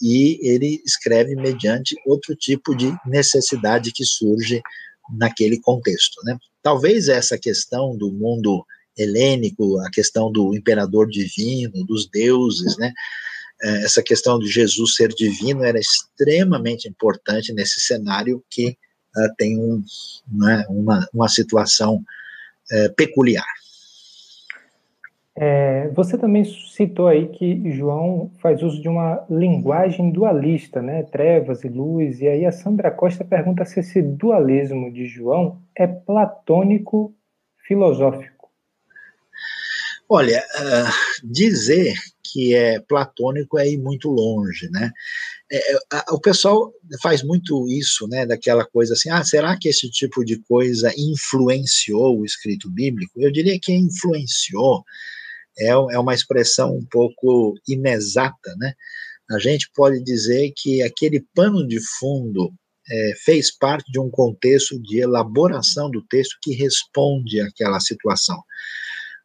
[0.00, 4.60] e ele escreve mediante outro tipo de necessidade que surge
[5.16, 6.36] naquele contexto, né?
[6.62, 8.62] Talvez essa questão do mundo
[8.96, 12.92] helênico, a questão do imperador divino, dos deuses, né?
[13.60, 18.76] É, essa questão de Jesus ser divino era extremamente importante nesse cenário que
[19.18, 19.82] uh, tem um,
[20.32, 23.46] né, uma, uma situação uh, peculiar.
[25.40, 31.04] É, você também citou aí que João faz uso de uma linguagem dualista, né?
[31.04, 32.20] Trevas e luz.
[32.20, 37.14] E aí a Sandra Costa pergunta se esse dualismo de João é platônico
[37.68, 38.50] filosófico.
[40.08, 44.90] Olha, uh, dizer que é platônico é ir muito longe, né?
[45.50, 46.72] É, é, a, o pessoal
[47.02, 48.26] faz muito isso, né?
[48.26, 53.20] Daquela coisa assim, ah, será que esse tipo de coisa influenciou o escrito bíblico?
[53.20, 54.84] Eu diria que influenciou
[55.58, 58.74] é, é uma expressão um pouco inexata, né?
[59.30, 62.50] A gente pode dizer que aquele pano de fundo
[62.90, 68.42] é, fez parte de um contexto de elaboração do texto que responde àquela situação.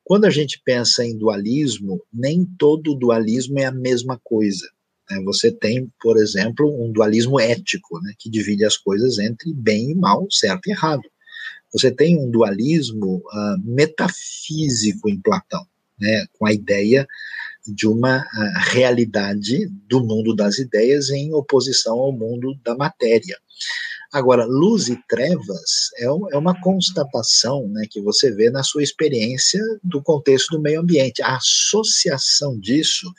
[0.04, 4.68] Quando a gente pensa em dualismo, nem todo dualismo é a mesma coisa.
[5.10, 5.22] Né?
[5.24, 9.96] Você tem, por exemplo, um dualismo ético, né, que divide as coisas entre bem e
[9.96, 11.04] mal, certo e errado.
[11.74, 15.66] Você tem um dualismo uh, metafísico em Platão,
[16.00, 17.08] né, com a ideia
[17.66, 23.38] de uma uh, realidade do mundo das ideias em oposição ao mundo da matéria.
[24.14, 29.60] Agora, luz e trevas é, é uma constatação né, que você vê na sua experiência
[29.84, 31.24] do contexto do meio ambiente.
[31.24, 33.12] A associação disso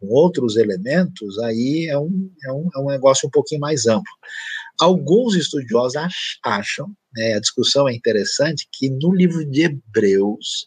[0.00, 4.12] com outros elementos, aí é um, é um, é um negócio um pouquinho mais amplo.
[4.80, 6.00] Alguns estudiosos
[6.42, 10.66] acham, né, a discussão é interessante, que no livro de Hebreus,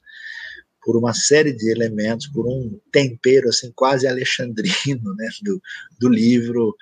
[0.85, 5.61] por uma série de elementos, por um tempero assim quase alexandrino né, do,
[5.99, 6.76] do livro,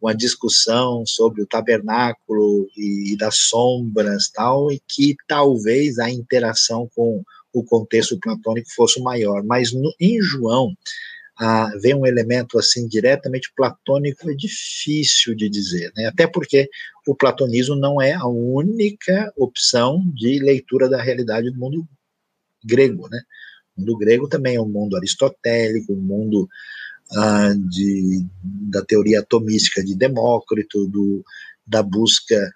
[0.00, 6.88] uma discussão sobre o tabernáculo e, e das sombras tal, e que talvez a interação
[6.94, 9.42] com o contexto platônico fosse maior.
[9.42, 10.72] Mas no, em João,
[11.38, 16.06] ah, vem um elemento assim diretamente platônico é difícil de dizer, né?
[16.06, 16.68] Até porque
[17.06, 21.86] o platonismo não é a única opção de leitura da realidade do mundo
[22.64, 23.20] grego, né?
[23.76, 26.48] O mundo grego também é um mundo aristotélico, um mundo
[27.12, 31.22] ah, de, da teoria atomística de Demócrito, do,
[31.66, 32.50] da busca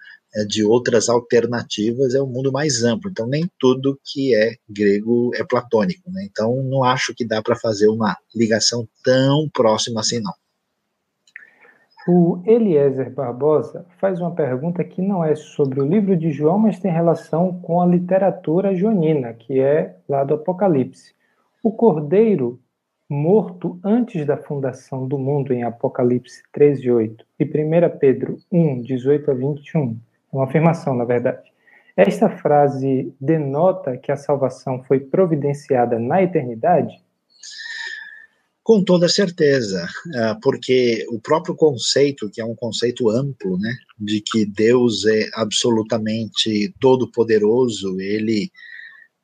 [0.47, 3.09] de outras alternativas, é um mundo mais amplo.
[3.09, 6.09] Então, nem tudo que é grego é platônico.
[6.09, 6.27] Né?
[6.29, 10.33] Então, não acho que dá para fazer uma ligação tão próxima assim, não.
[12.07, 16.79] O Eliezer Barbosa faz uma pergunta que não é sobre o livro de João, mas
[16.79, 21.13] tem relação com a literatura joanina, que é lá do Apocalipse.
[21.61, 22.59] O cordeiro
[23.07, 29.29] morto antes da fundação do mundo em Apocalipse 13, 8 e 1 Pedro 1, 18
[29.29, 29.95] a 21, é
[30.31, 31.51] uma afirmação, na verdade.
[31.95, 36.93] Esta frase denota que a salvação foi providenciada na eternidade?
[38.63, 44.21] Com toda certeza, ah, porque o próprio conceito, que é um conceito amplo, né, de
[44.21, 48.51] que Deus é absolutamente todo-poderoso, ele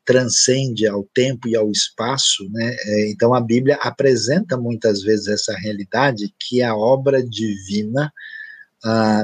[0.03, 2.75] transcende ao tempo e ao espaço, né?
[2.79, 8.11] É, então a Bíblia apresenta muitas vezes essa realidade que a obra divina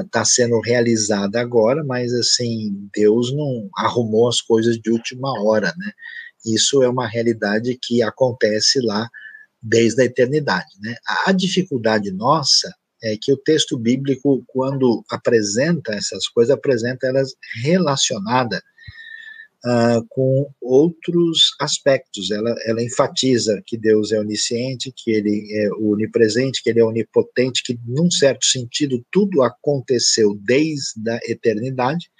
[0.04, 5.72] está uh, sendo realizada agora, mas assim Deus não arrumou as coisas de última hora,
[5.76, 5.92] né?
[6.44, 9.08] Isso é uma realidade que acontece lá
[9.62, 10.94] desde a eternidade, né?
[11.26, 12.72] A dificuldade nossa
[13.02, 18.60] é que o texto bíblico, quando apresenta essas coisas, apresenta elas relacionadas
[19.64, 22.30] uh, com outros aspectos.
[22.30, 27.62] Ela, ela enfatiza que Deus é onisciente, que ele é onipresente, que ele é onipotente,
[27.64, 32.10] que, num certo sentido, tudo aconteceu desde a eternidade,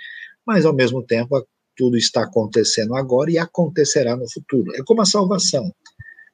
[0.46, 1.46] mas, ao mesmo tempo,
[1.76, 4.74] tudo está acontecendo agora e acontecerá no futuro.
[4.76, 5.72] É como a salvação.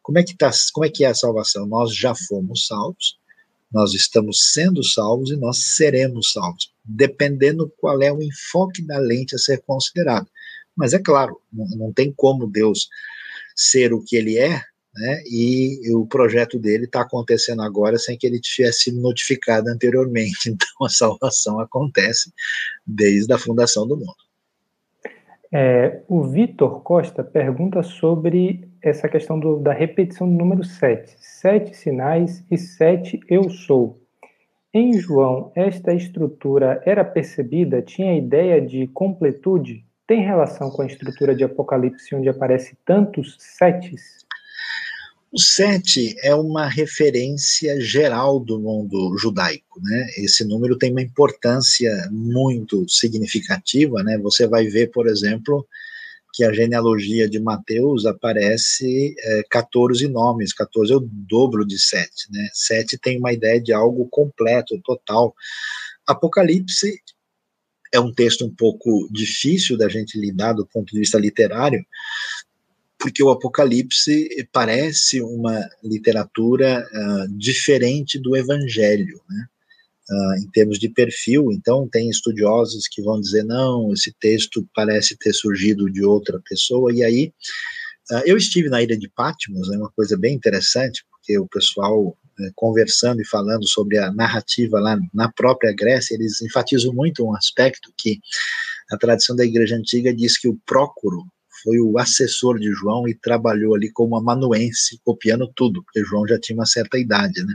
[0.02, 1.66] Como é que, tá, como é, que é a salvação?
[1.66, 3.18] Nós já fomos salvos,
[3.72, 9.34] nós estamos sendo salvos e nós seremos salvos, dependendo qual é o enfoque da lente
[9.34, 10.26] a ser considerado.
[10.76, 12.88] Mas é claro, não, não tem como Deus
[13.54, 14.62] ser o que ele é,
[14.94, 20.50] né, e o projeto dele está acontecendo agora sem que ele tivesse sido notificado anteriormente.
[20.50, 22.32] Então a salvação acontece
[22.86, 24.14] desde a fundação do mundo.
[25.52, 31.16] É, o Vitor Costa pergunta sobre essa questão do, da repetição do número 7.
[31.18, 34.00] Sete sinais e sete eu sou.
[34.72, 39.84] Em João, esta estrutura era percebida, tinha a ideia de completude?
[40.10, 44.26] Tem relação com a estrutura de Apocalipse, onde aparece tantos setes?
[45.30, 50.08] O sete é uma referência geral do mundo judaico, né?
[50.16, 54.18] Esse número tem uma importância muito significativa, né?
[54.18, 55.64] Você vai ver, por exemplo,
[56.34, 62.10] que a genealogia de Mateus aparece é, 14 nomes, 14 é o dobro de 7,
[62.32, 62.48] né?
[62.52, 65.32] 7 tem uma ideia de algo completo, total.
[66.04, 67.00] Apocalipse
[67.92, 71.84] é um texto um pouco difícil da gente lidar do ponto de vista literário,
[72.98, 79.46] porque o Apocalipse parece uma literatura uh, diferente do Evangelho, né?
[80.10, 81.50] uh, em termos de perfil.
[81.52, 86.92] Então, tem estudiosos que vão dizer: não, esse texto parece ter surgido de outra pessoa.
[86.92, 87.32] E aí,
[88.10, 92.16] uh, eu estive na ilha de Patmos, é uma coisa bem interessante, porque o pessoal
[92.54, 97.92] conversando e falando sobre a narrativa lá na própria Grécia, eles enfatizam muito um aspecto
[97.96, 98.20] que
[98.90, 101.24] a tradição da Igreja Antiga diz que o Prócoro
[101.62, 106.38] foi o assessor de João e trabalhou ali como amanuense, copiando tudo, porque João já
[106.38, 107.54] tinha uma certa idade, né?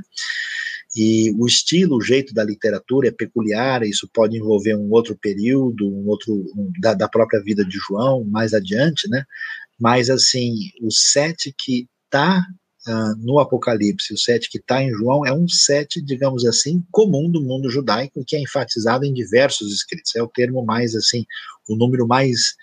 [0.95, 5.85] E o estilo, o jeito da literatura é peculiar, isso pode envolver um outro período,
[5.85, 9.25] um outro um, da, da, própria vida de João, mais adiante, né?
[9.77, 12.45] Mas, assim, o sete que está
[12.87, 17.29] ah, no Apocalipse, o sete que está em João, é um sete, digamos assim, comum
[17.29, 20.15] do mundo judaico, que é enfatizado em diversos escritos.
[20.15, 21.25] É o termo mais, assim,
[21.67, 22.55] o número mais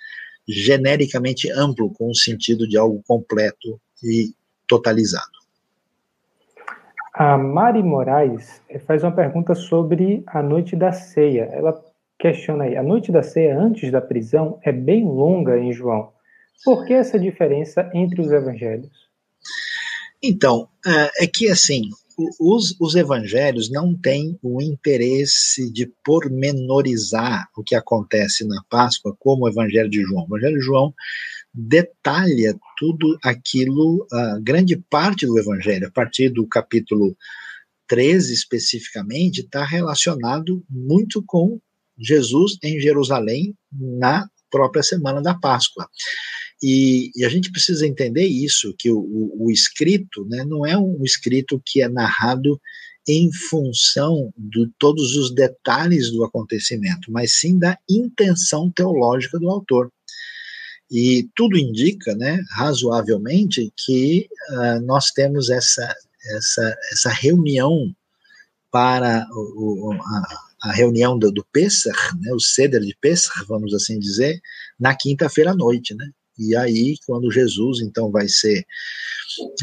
[0.46, 4.32] genericamente amplo, com o sentido de algo completo e
[4.68, 5.42] totalizado.
[7.14, 11.48] A Mari Moraes eh, faz uma pergunta sobre a noite da ceia.
[11.52, 11.78] Ela
[12.18, 16.10] questiona aí: a noite da ceia antes da prisão é bem longa em João.
[16.64, 19.01] Por que essa diferença entre os evangelhos?
[20.22, 21.88] Então, é, é que assim,
[22.38, 29.44] os, os, evangelhos não têm o interesse de pormenorizar o que acontece na Páscoa, como
[29.44, 30.24] o evangelho de João.
[30.24, 30.94] O evangelho de João
[31.52, 37.16] detalha tudo aquilo, a grande parte do Evangelho, a partir do capítulo
[37.86, 41.60] 13 especificamente, está relacionado muito com
[41.98, 45.88] Jesus em Jerusalém na própria semana da Páscoa.
[46.62, 50.78] E, e, a gente precisa entender isso, que o, o, o, escrito né, não é
[50.78, 52.60] um escrito que é narrado
[53.08, 59.90] em função de todos os detalhes do acontecimento, mas sim da intenção teológica do autor.
[60.88, 65.92] E tudo indica, né, razoavelmente, que uh, nós temos essa,
[66.36, 67.92] essa, essa reunião
[68.70, 73.98] para o, a, a, reunião do, do Pesach, né, o Seder de Pesach, vamos assim
[73.98, 74.40] dizer,
[74.78, 76.10] na quinta-feira à noite, né?
[76.48, 78.64] E aí, quando Jesus, então, vai ser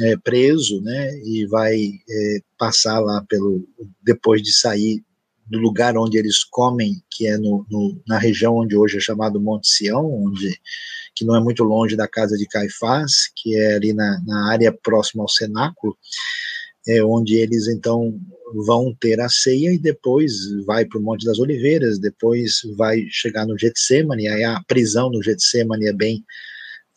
[0.01, 3.68] é, preso, né, e vai é, passar lá pelo,
[4.01, 5.03] depois de sair
[5.45, 9.41] do lugar onde eles comem, que é no, no, na região onde hoje é chamado
[9.41, 10.60] Monte Sião, onde
[11.15, 14.72] que não é muito longe da casa de Caifás, que é ali na, na área
[14.72, 15.97] próxima ao cenáculo,
[16.88, 18.18] é onde eles então
[18.65, 20.34] vão ter a ceia e depois
[20.65, 25.22] vai para o Monte das Oliveiras, depois vai chegar no Getsemane, aí a prisão no
[25.22, 26.23] Getsemane é bem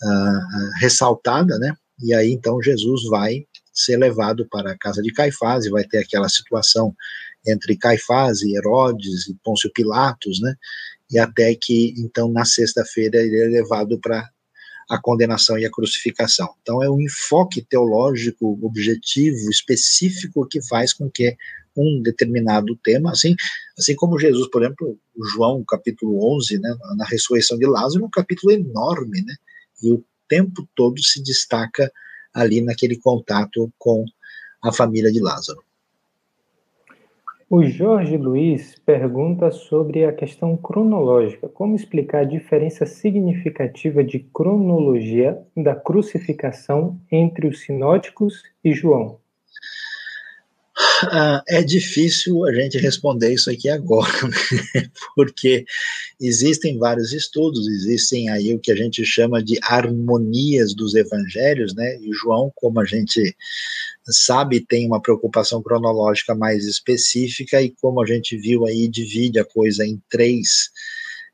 [0.02, 1.74] uh, ressaltada, né?
[2.02, 5.98] E aí então Jesus vai ser levado para a casa de Caifás e vai ter
[5.98, 6.94] aquela situação
[7.46, 10.54] entre Caifás e Herodes e Pôncio Pilatos, né?
[11.12, 14.26] e até que, então, na sexta-feira, ele é levado para
[14.90, 16.48] a condenação e a crucificação.
[16.62, 21.36] Então, é um enfoque teológico objetivo, específico, que faz com que
[21.76, 23.34] um determinado tema, assim,
[23.78, 24.98] assim como Jesus, por exemplo,
[25.34, 29.34] João, capítulo 11, né, na ressurreição de Lázaro, um capítulo enorme, né,
[29.82, 31.90] e o tempo todo se destaca
[32.34, 34.04] ali naquele contato com
[34.62, 35.62] a família de Lázaro.
[37.50, 41.50] O Jorge Luiz pergunta sobre a questão cronológica.
[41.50, 49.21] Como explicar a diferença significativa de cronologia da crucificação entre os sinóticos e João?
[51.04, 54.36] Ah, é difícil a gente responder isso aqui agora, né?
[55.16, 55.64] porque
[56.20, 61.98] existem vários estudos, existem aí o que a gente chama de harmonias dos evangelhos, né?
[62.00, 63.36] E João, como a gente
[64.04, 69.44] sabe, tem uma preocupação cronológica mais específica e como a gente viu aí, divide a
[69.44, 70.70] coisa em três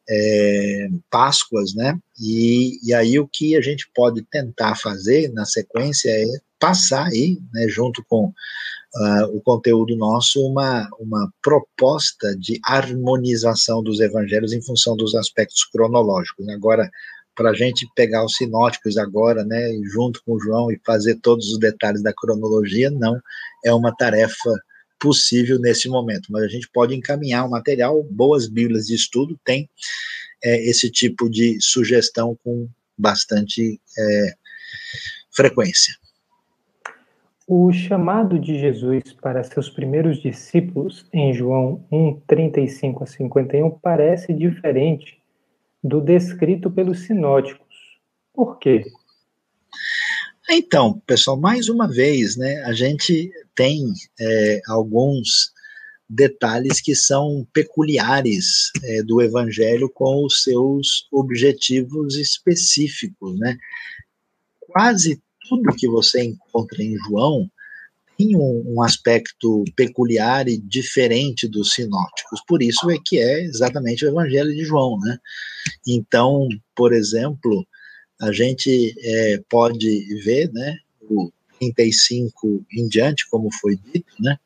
[0.08, 1.98] é, Páscoas, né?
[2.18, 6.24] E, e aí o que a gente pode tentar fazer na sequência é
[6.58, 14.00] passar aí, né, junto com uh, o conteúdo nosso, uma, uma proposta de harmonização dos
[14.00, 16.48] evangelhos em função dos aspectos cronológicos.
[16.48, 16.90] Agora,
[17.34, 21.52] para a gente pegar os sinóticos agora, né, junto com o João e fazer todos
[21.52, 23.20] os detalhes da cronologia, não
[23.64, 24.50] é uma tarefa
[24.98, 29.70] possível nesse momento, mas a gente pode encaminhar o material, boas bíblias de estudo tem,
[30.42, 34.34] é, esse tipo de sugestão com bastante é,
[35.30, 35.94] frequência.
[37.50, 44.34] O chamado de Jesus para seus primeiros discípulos em João 1, 35 a 51 parece
[44.34, 45.18] diferente
[45.82, 47.74] do descrito pelos sinóticos.
[48.34, 48.84] Por quê?
[50.50, 55.50] Então, pessoal, mais uma vez, né, a gente tem é, alguns
[56.06, 63.56] detalhes que são peculiares é, do Evangelho com os seus objetivos específicos, né?
[64.60, 67.50] Quase tudo que você encontra em João
[68.16, 72.42] tem um, um, aspecto peculiar e diferente dos sinóticos.
[72.46, 75.18] Por isso é que é exatamente o Evangelho de João, né?
[75.86, 77.64] Então, por exemplo,
[78.20, 81.30] a gente é, pode ver, né, o
[81.60, 84.36] 35 em diante, como foi dito, né,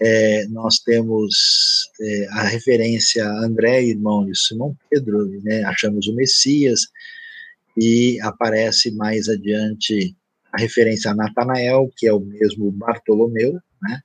[0.00, 6.14] é, nós temos é, a referência a André, irmão de Simão Pedro, né, achamos o
[6.14, 6.88] Messias,
[7.76, 10.16] e aparece mais adiante
[10.54, 14.00] a referência a Natanael, que é o mesmo Bartolomeu, né,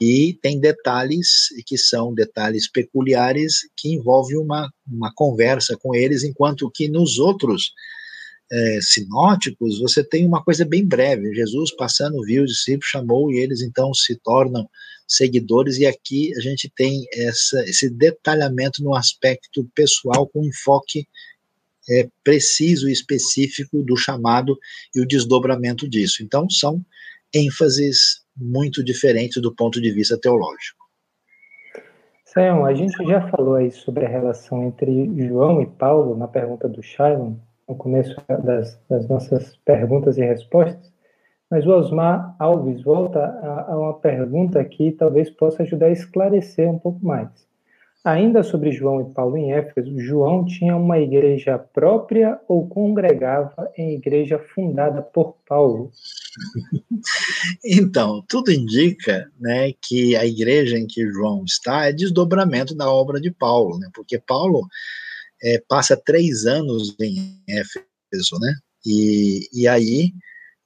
[0.00, 6.70] e tem detalhes que são detalhes peculiares que envolvem uma, uma conversa com eles, enquanto
[6.74, 7.72] que nos outros
[8.50, 11.34] é, sinóticos, você tem uma coisa bem breve.
[11.34, 14.68] Jesus passando, viu os discípulos, chamou e eles então se tornam
[15.06, 21.06] seguidores, e aqui a gente tem essa, esse detalhamento no aspecto pessoal com enfoque
[21.88, 24.56] é, preciso e específico do chamado
[24.94, 26.22] e o desdobramento disso.
[26.22, 26.80] Então, são
[27.34, 30.82] ênfases muito diferentes do ponto de vista teológico.
[32.24, 36.66] Sam, a gente já falou aí sobre a relação entre João e Paulo na pergunta
[36.66, 37.34] do Shailon,
[37.68, 40.90] no começo das, das, nossas perguntas e respostas,
[41.50, 46.70] mas o Osmar Alves volta a, a uma pergunta que talvez possa ajudar a esclarecer
[46.70, 47.28] um pouco mais.
[48.04, 53.94] Ainda sobre João e Paulo em Éfeso, João tinha uma igreja própria ou congregava em
[53.94, 55.90] igreja fundada por Paulo?
[57.64, 63.20] Então, tudo indica né, que a igreja em que João está é desdobramento da obra
[63.20, 64.66] de Paulo, né, porque Paulo
[65.42, 68.54] é, passa três anos em Éfeso, né?
[68.86, 70.12] E, e aí,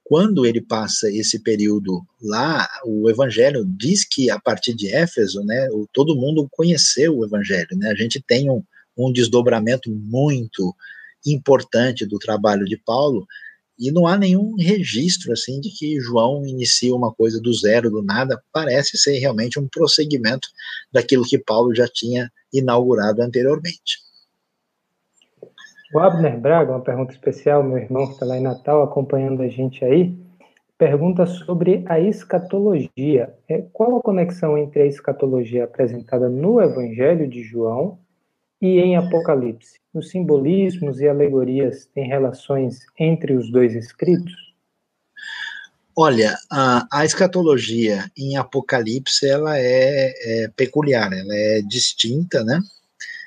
[0.08, 5.68] quando ele passa esse período lá, o Evangelho diz que a partir de Éfeso, né,
[5.92, 7.90] todo mundo conheceu o Evangelho, né?
[7.90, 8.62] A gente tem um,
[8.96, 10.72] um desdobramento muito
[11.26, 13.26] importante do trabalho de Paulo,
[13.76, 18.00] e não há nenhum registro assim de que João inicia uma coisa do zero, do
[18.00, 20.48] nada, parece ser realmente um prosseguimento
[20.92, 24.05] daquilo que Paulo já tinha inaugurado anteriormente.
[25.94, 29.48] O Abner Braga, uma pergunta especial, meu irmão que está lá em Natal acompanhando a
[29.48, 30.16] gente aí,
[30.76, 33.32] pergunta sobre a escatologia.
[33.48, 37.98] É, qual a conexão entre a escatologia apresentada no Evangelho de João
[38.60, 39.78] e em Apocalipse?
[39.94, 44.34] Os simbolismos e alegorias têm relações entre os dois escritos?
[45.96, 50.12] Olha, a, a escatologia em Apocalipse ela é,
[50.44, 52.60] é peculiar, ela é distinta, né?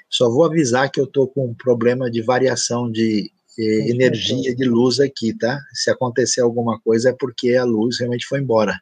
[0.10, 4.66] Só vou avisar que eu estou com um problema de variação de eh, energia de
[4.66, 5.60] luz aqui, tá?
[5.74, 8.80] Se acontecer alguma coisa é porque a luz realmente foi embora.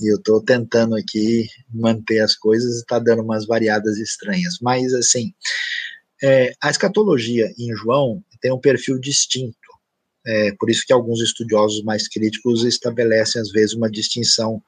[0.00, 4.58] E eu estou tentando aqui manter as coisas e está dando umas variadas estranhas.
[4.62, 5.32] Mas, assim,
[6.22, 9.56] é, a escatologia em João tem um perfil distinto.
[10.26, 14.62] É, por isso que alguns estudiosos mais críticos estabelecem, às vezes, uma distinção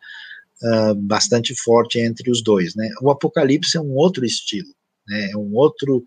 [0.63, 2.75] uh, bastante forte entre os dois.
[2.75, 2.91] Né?
[3.01, 4.69] O Apocalipse é um outro estilo
[5.07, 5.31] né?
[5.33, 6.05] É um outro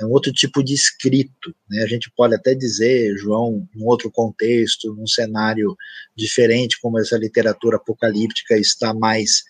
[0.00, 1.82] é um outro tipo de escrito, né?
[1.82, 5.76] A gente pode até dizer, João, num outro contexto, num cenário
[6.16, 9.44] diferente, como essa literatura apocalíptica está mais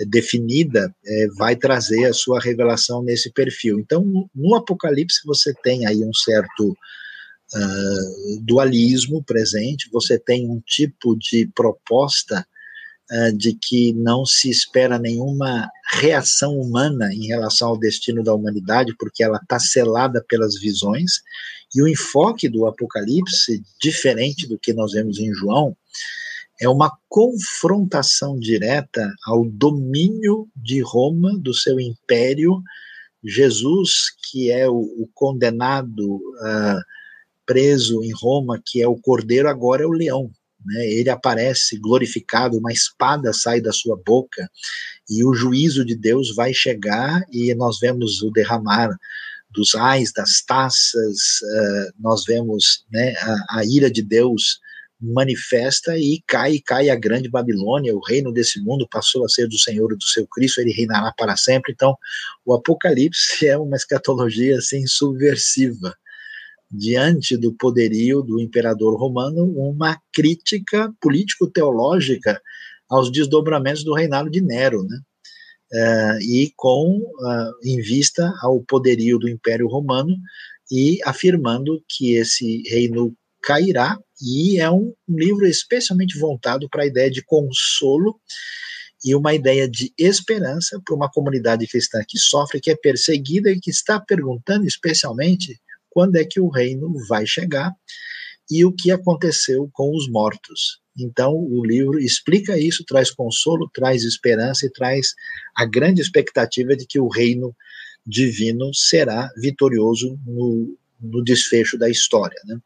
[0.00, 3.78] é, definida, é, vai trazer a sua revelação nesse perfil.
[3.78, 11.16] Então, no Apocalipse você tem aí um certo uh, dualismo presente, você tem um tipo
[11.16, 12.44] de proposta
[13.36, 19.22] de que não se espera nenhuma reação humana em relação ao destino da humanidade, porque
[19.22, 21.20] ela está selada pelas visões,
[21.74, 25.76] e o enfoque do Apocalipse, diferente do que nós vemos em João,
[26.60, 32.62] é uma confrontação direta ao domínio de Roma, do seu império.
[33.22, 36.80] Jesus, que é o, o condenado uh,
[37.44, 40.30] preso em Roma, que é o cordeiro, agora é o leão
[40.64, 44.48] né, ele aparece glorificado, uma espada sai da sua boca,
[45.08, 48.90] e o juízo de Deus vai chegar, e nós vemos o derramar
[49.50, 54.58] dos ais, das taças, uh, nós vemos né, a, a, ira de Deus
[55.00, 59.58] manifesta e cai, cai a grande Babilônia, o reino desse mundo passou a ser do
[59.58, 61.72] Senhor e do seu Cristo, ele reinará para sempre.
[61.72, 61.96] Então,
[62.44, 65.94] o Apocalipse é uma escatologia assim subversiva
[66.70, 72.40] diante do poderio do imperador romano, uma crítica político-teológica
[72.88, 74.98] aos desdobramentos do reinado de Nero, né?
[75.72, 80.14] Uh, e com uh, em vista ao poderio do Império Romano
[80.70, 86.86] e afirmando que esse reino cairá e é um, um livro especialmente voltado para a
[86.86, 88.20] ideia de consolo
[89.04, 93.60] e uma ideia de esperança para uma comunidade cristã que sofre, que é perseguida e
[93.60, 95.60] que está perguntando especialmente
[95.94, 97.72] quando é que o reino vai chegar
[98.50, 100.80] e o que aconteceu com os mortos.
[100.98, 105.14] Então, o livro explica isso, traz consolo, traz esperança e traz
[105.56, 107.54] a grande expectativa de que o reino
[108.06, 112.38] divino será vitorioso no, no desfecho da história.
[112.44, 112.58] Né?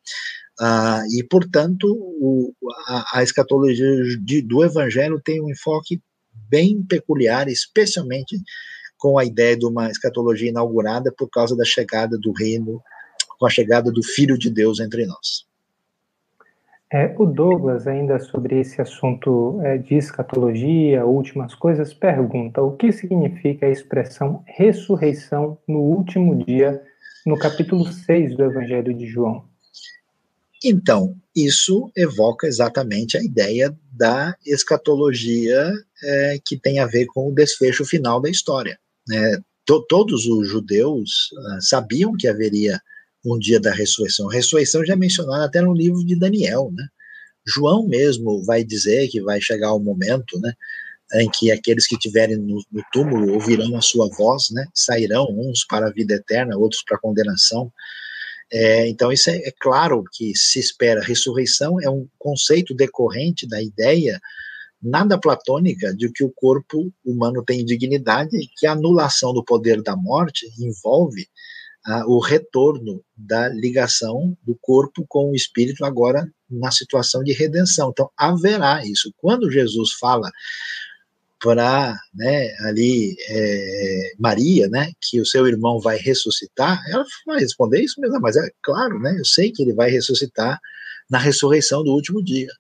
[0.59, 2.53] Ah, e, portanto, o,
[2.89, 3.87] a, a, escatologia
[4.21, 6.01] de, do evangelho tem um enfoque
[6.49, 8.37] bem peculiar, especialmente
[8.99, 12.83] com a ideia de uma escatologia inaugurada por causa da chegada do reino
[13.39, 15.47] com a chegada do Filho de Deus entre nós.
[16.91, 22.91] É, o Douglas, ainda sobre esse assunto é, de escatologia, últimas coisas, pergunta o que
[22.91, 26.83] significa a expressão ressurreição no último dia,
[27.27, 29.45] no capítulo 6 do Evangelho de João.
[30.65, 35.71] Então, isso evoca exatamente a ideia da escatologia
[36.03, 38.79] é, que tem a ver com o desfecho final da história.
[39.07, 39.39] Né?
[39.89, 42.81] todos os judeus uh, sabiam que haveria
[43.25, 44.31] um dia da ressurreição.
[44.31, 46.87] A ressurreição já é mencionada até no livro de Daniel, né?
[47.47, 50.53] João mesmo vai dizer que vai chegar o momento, né,
[51.15, 55.65] em que aqueles que estiverem no, no, túmulo ouvirão a sua voz, né, sairão uns
[55.65, 57.73] para a vida eterna, outros para a condenação.
[58.53, 61.03] É, então isso é, é, claro que se espera.
[61.03, 64.21] Ressurreição é um conceito decorrente da ideia
[64.81, 69.83] nada platônica de que o corpo humano tem dignidade e que a anulação do poder
[69.83, 71.27] da morte envolve
[72.07, 77.91] o retorno da ligação do corpo com o espírito agora na situação de redenção.
[77.91, 79.13] Então haverá isso.
[79.17, 80.31] Quando Jesus fala
[81.41, 87.81] para né, ali é, Maria, né, que o seu irmão vai ressuscitar, ela vai responder
[87.81, 90.61] isso mesmo, mas é claro, né, eu sei que ele vai ressuscitar
[91.09, 92.51] na ressurreição do último dia.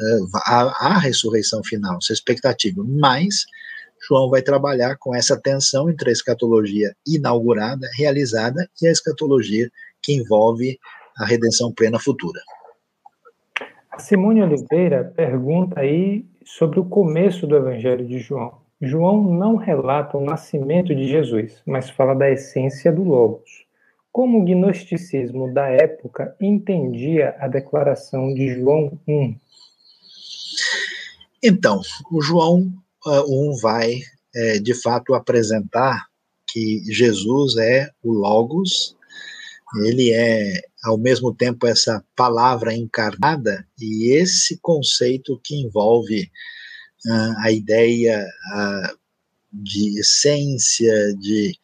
[0.00, 3.44] É, a, a ressurreição final, essa expectativa, mas
[4.06, 9.70] João vai trabalhar com essa tensão entre a escatologia inaugurada, realizada, e a escatologia
[10.02, 10.78] que envolve
[11.18, 12.40] a redenção plena futura.
[13.90, 18.58] A Simone Oliveira pergunta aí sobre o começo do Evangelho de João.
[18.80, 23.66] João não relata o nascimento de Jesus, mas fala da essência do Logos.
[24.12, 29.34] Como o gnosticismo da época entendia a declaração de João 1?
[31.42, 31.80] Então,
[32.10, 32.72] o João
[33.06, 34.00] um vai,
[34.34, 36.06] é, de fato, apresentar
[36.50, 38.96] que Jesus é o Logos,
[39.84, 46.30] ele é, ao mesmo tempo, essa palavra encarnada, e esse conceito que envolve
[47.06, 48.98] uh, a ideia uh,
[49.52, 51.54] de essência, de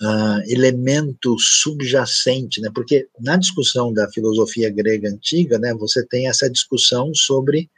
[0.00, 2.70] uh, elemento subjacente, né?
[2.74, 7.70] porque na discussão da filosofia grega antiga, né, você tem essa discussão sobre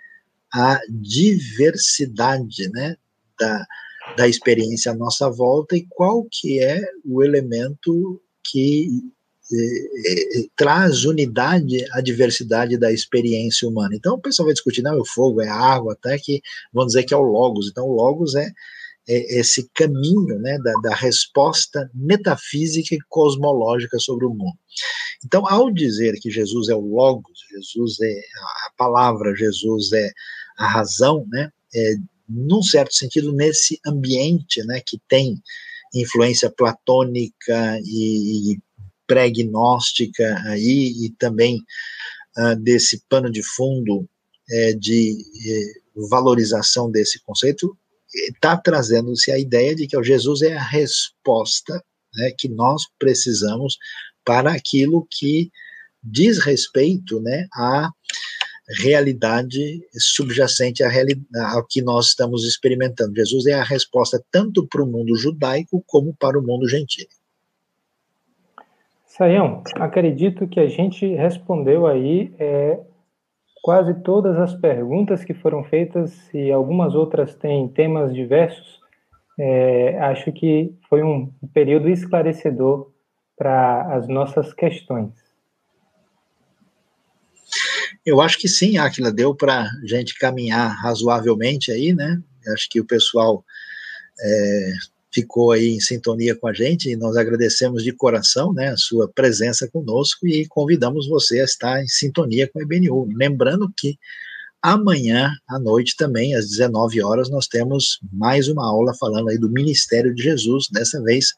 [0.52, 2.96] a diversidade né,
[3.38, 3.66] da,
[4.16, 8.88] da experiência à nossa volta e qual que é o elemento que
[9.52, 13.94] eh, eh, traz unidade à diversidade da experiência humana.
[13.94, 16.42] Então o pessoal vai discutir, não, é o fogo, é a água, até que
[16.72, 17.68] vão dizer que é o logos.
[17.68, 18.52] Então o logos é, é
[19.08, 24.58] esse caminho né, da, da resposta metafísica e cosmológica sobre o mundo.
[25.24, 28.20] Então, ao dizer que Jesus é o logos, Jesus é
[28.66, 30.10] a palavra, Jesus é
[30.58, 31.94] a razão, né, é,
[32.28, 35.42] num certo sentido, nesse ambiente né, que tem
[35.94, 38.58] influência platônica e, e
[39.06, 41.62] pré-gnóstica aí, e também
[42.36, 44.06] uh, desse pano de fundo
[44.50, 45.16] é, de
[45.46, 47.76] é, valorização desse conceito,
[48.14, 51.82] está trazendo-se a ideia de que Jesus é a resposta
[52.14, 53.76] né, que nós precisamos
[54.24, 55.50] para aquilo que
[56.02, 57.90] diz respeito né, a
[58.80, 63.16] realidade subjacente ao que nós estamos experimentando.
[63.16, 67.06] Jesus é a resposta tanto para o mundo judaico como para o mundo gentil.
[69.06, 72.78] Saião, acredito que a gente respondeu aí é,
[73.62, 78.78] quase todas as perguntas que foram feitas e algumas outras têm temas diversos.
[79.38, 82.90] É, acho que foi um período esclarecedor
[83.36, 85.12] para as nossas questões.
[88.04, 92.20] Eu acho que sim, Aquila, deu para a gente caminhar razoavelmente aí, né?
[92.52, 93.44] Acho que o pessoal
[94.20, 94.72] é,
[95.12, 99.08] ficou aí em sintonia com a gente e nós agradecemos de coração né, a sua
[99.08, 103.08] presença conosco e convidamos você a estar em sintonia com a IBNU.
[103.14, 103.98] Lembrando que
[104.62, 109.50] amanhã à noite também, às 19 horas, nós temos mais uma aula falando aí do
[109.50, 111.32] Ministério de Jesus, dessa vez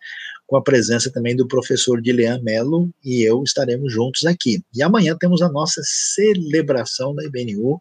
[0.46, 4.60] com a presença também do professor Dilean Melo e eu estaremos juntos aqui.
[4.74, 7.80] E amanhã temos a nossa celebração da IBNU, uh,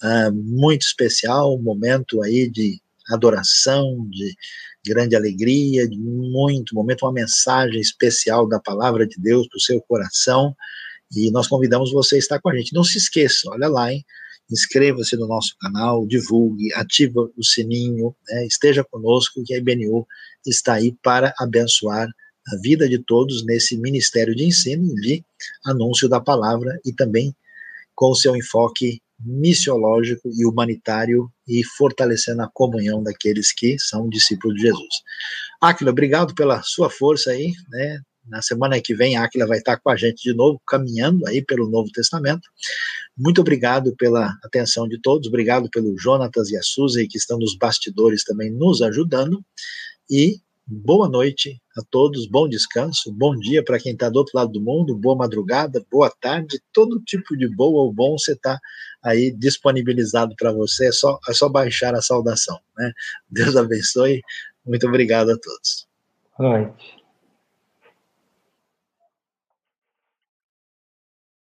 [0.00, 2.80] ah, muito especial, um momento aí de
[3.10, 4.34] adoração, de
[4.84, 9.80] grande alegria, de muito momento, uma mensagem especial da palavra de Deus para o seu
[9.82, 10.54] coração.
[11.14, 12.74] E nós convidamos você a estar com a gente.
[12.74, 14.04] Não se esqueça, olha lá, hein?
[14.50, 18.46] Inscreva-se no nosso canal, divulgue, ativa o sininho, né?
[18.46, 20.06] esteja conosco, que a IBNU
[20.46, 22.08] está aí para abençoar
[22.48, 25.24] a vida de todos nesse ministério de ensino, de
[25.64, 27.34] anúncio da palavra e também
[27.94, 34.56] com o seu enfoque missiológico e humanitário e fortalecendo a comunhão daqueles que são discípulos
[34.56, 34.88] de Jesus.
[35.60, 38.00] Aquila, obrigado pela sua força aí, né?
[38.26, 41.44] Na semana que vem, a Aquila vai estar com a gente de novo, caminhando aí
[41.44, 42.48] pelo Novo Testamento.
[43.16, 47.56] Muito obrigado pela atenção de todos, obrigado pelo Jonatas e a Suzy, que estão nos
[47.56, 49.42] bastidores também nos ajudando.
[50.08, 50.40] E
[50.70, 54.60] boa noite a todos, bom descanso, bom dia para quem está do outro lado do
[54.60, 58.56] mundo, boa madrugada, boa tarde, todo tipo de boa ou bom você está
[59.02, 62.56] aí disponibilizado para você, é só, é só baixar a saudação.
[62.78, 62.92] Né?
[63.28, 64.22] Deus abençoe,
[64.64, 65.88] muito obrigado a todos.
[66.38, 66.99] Boa noite.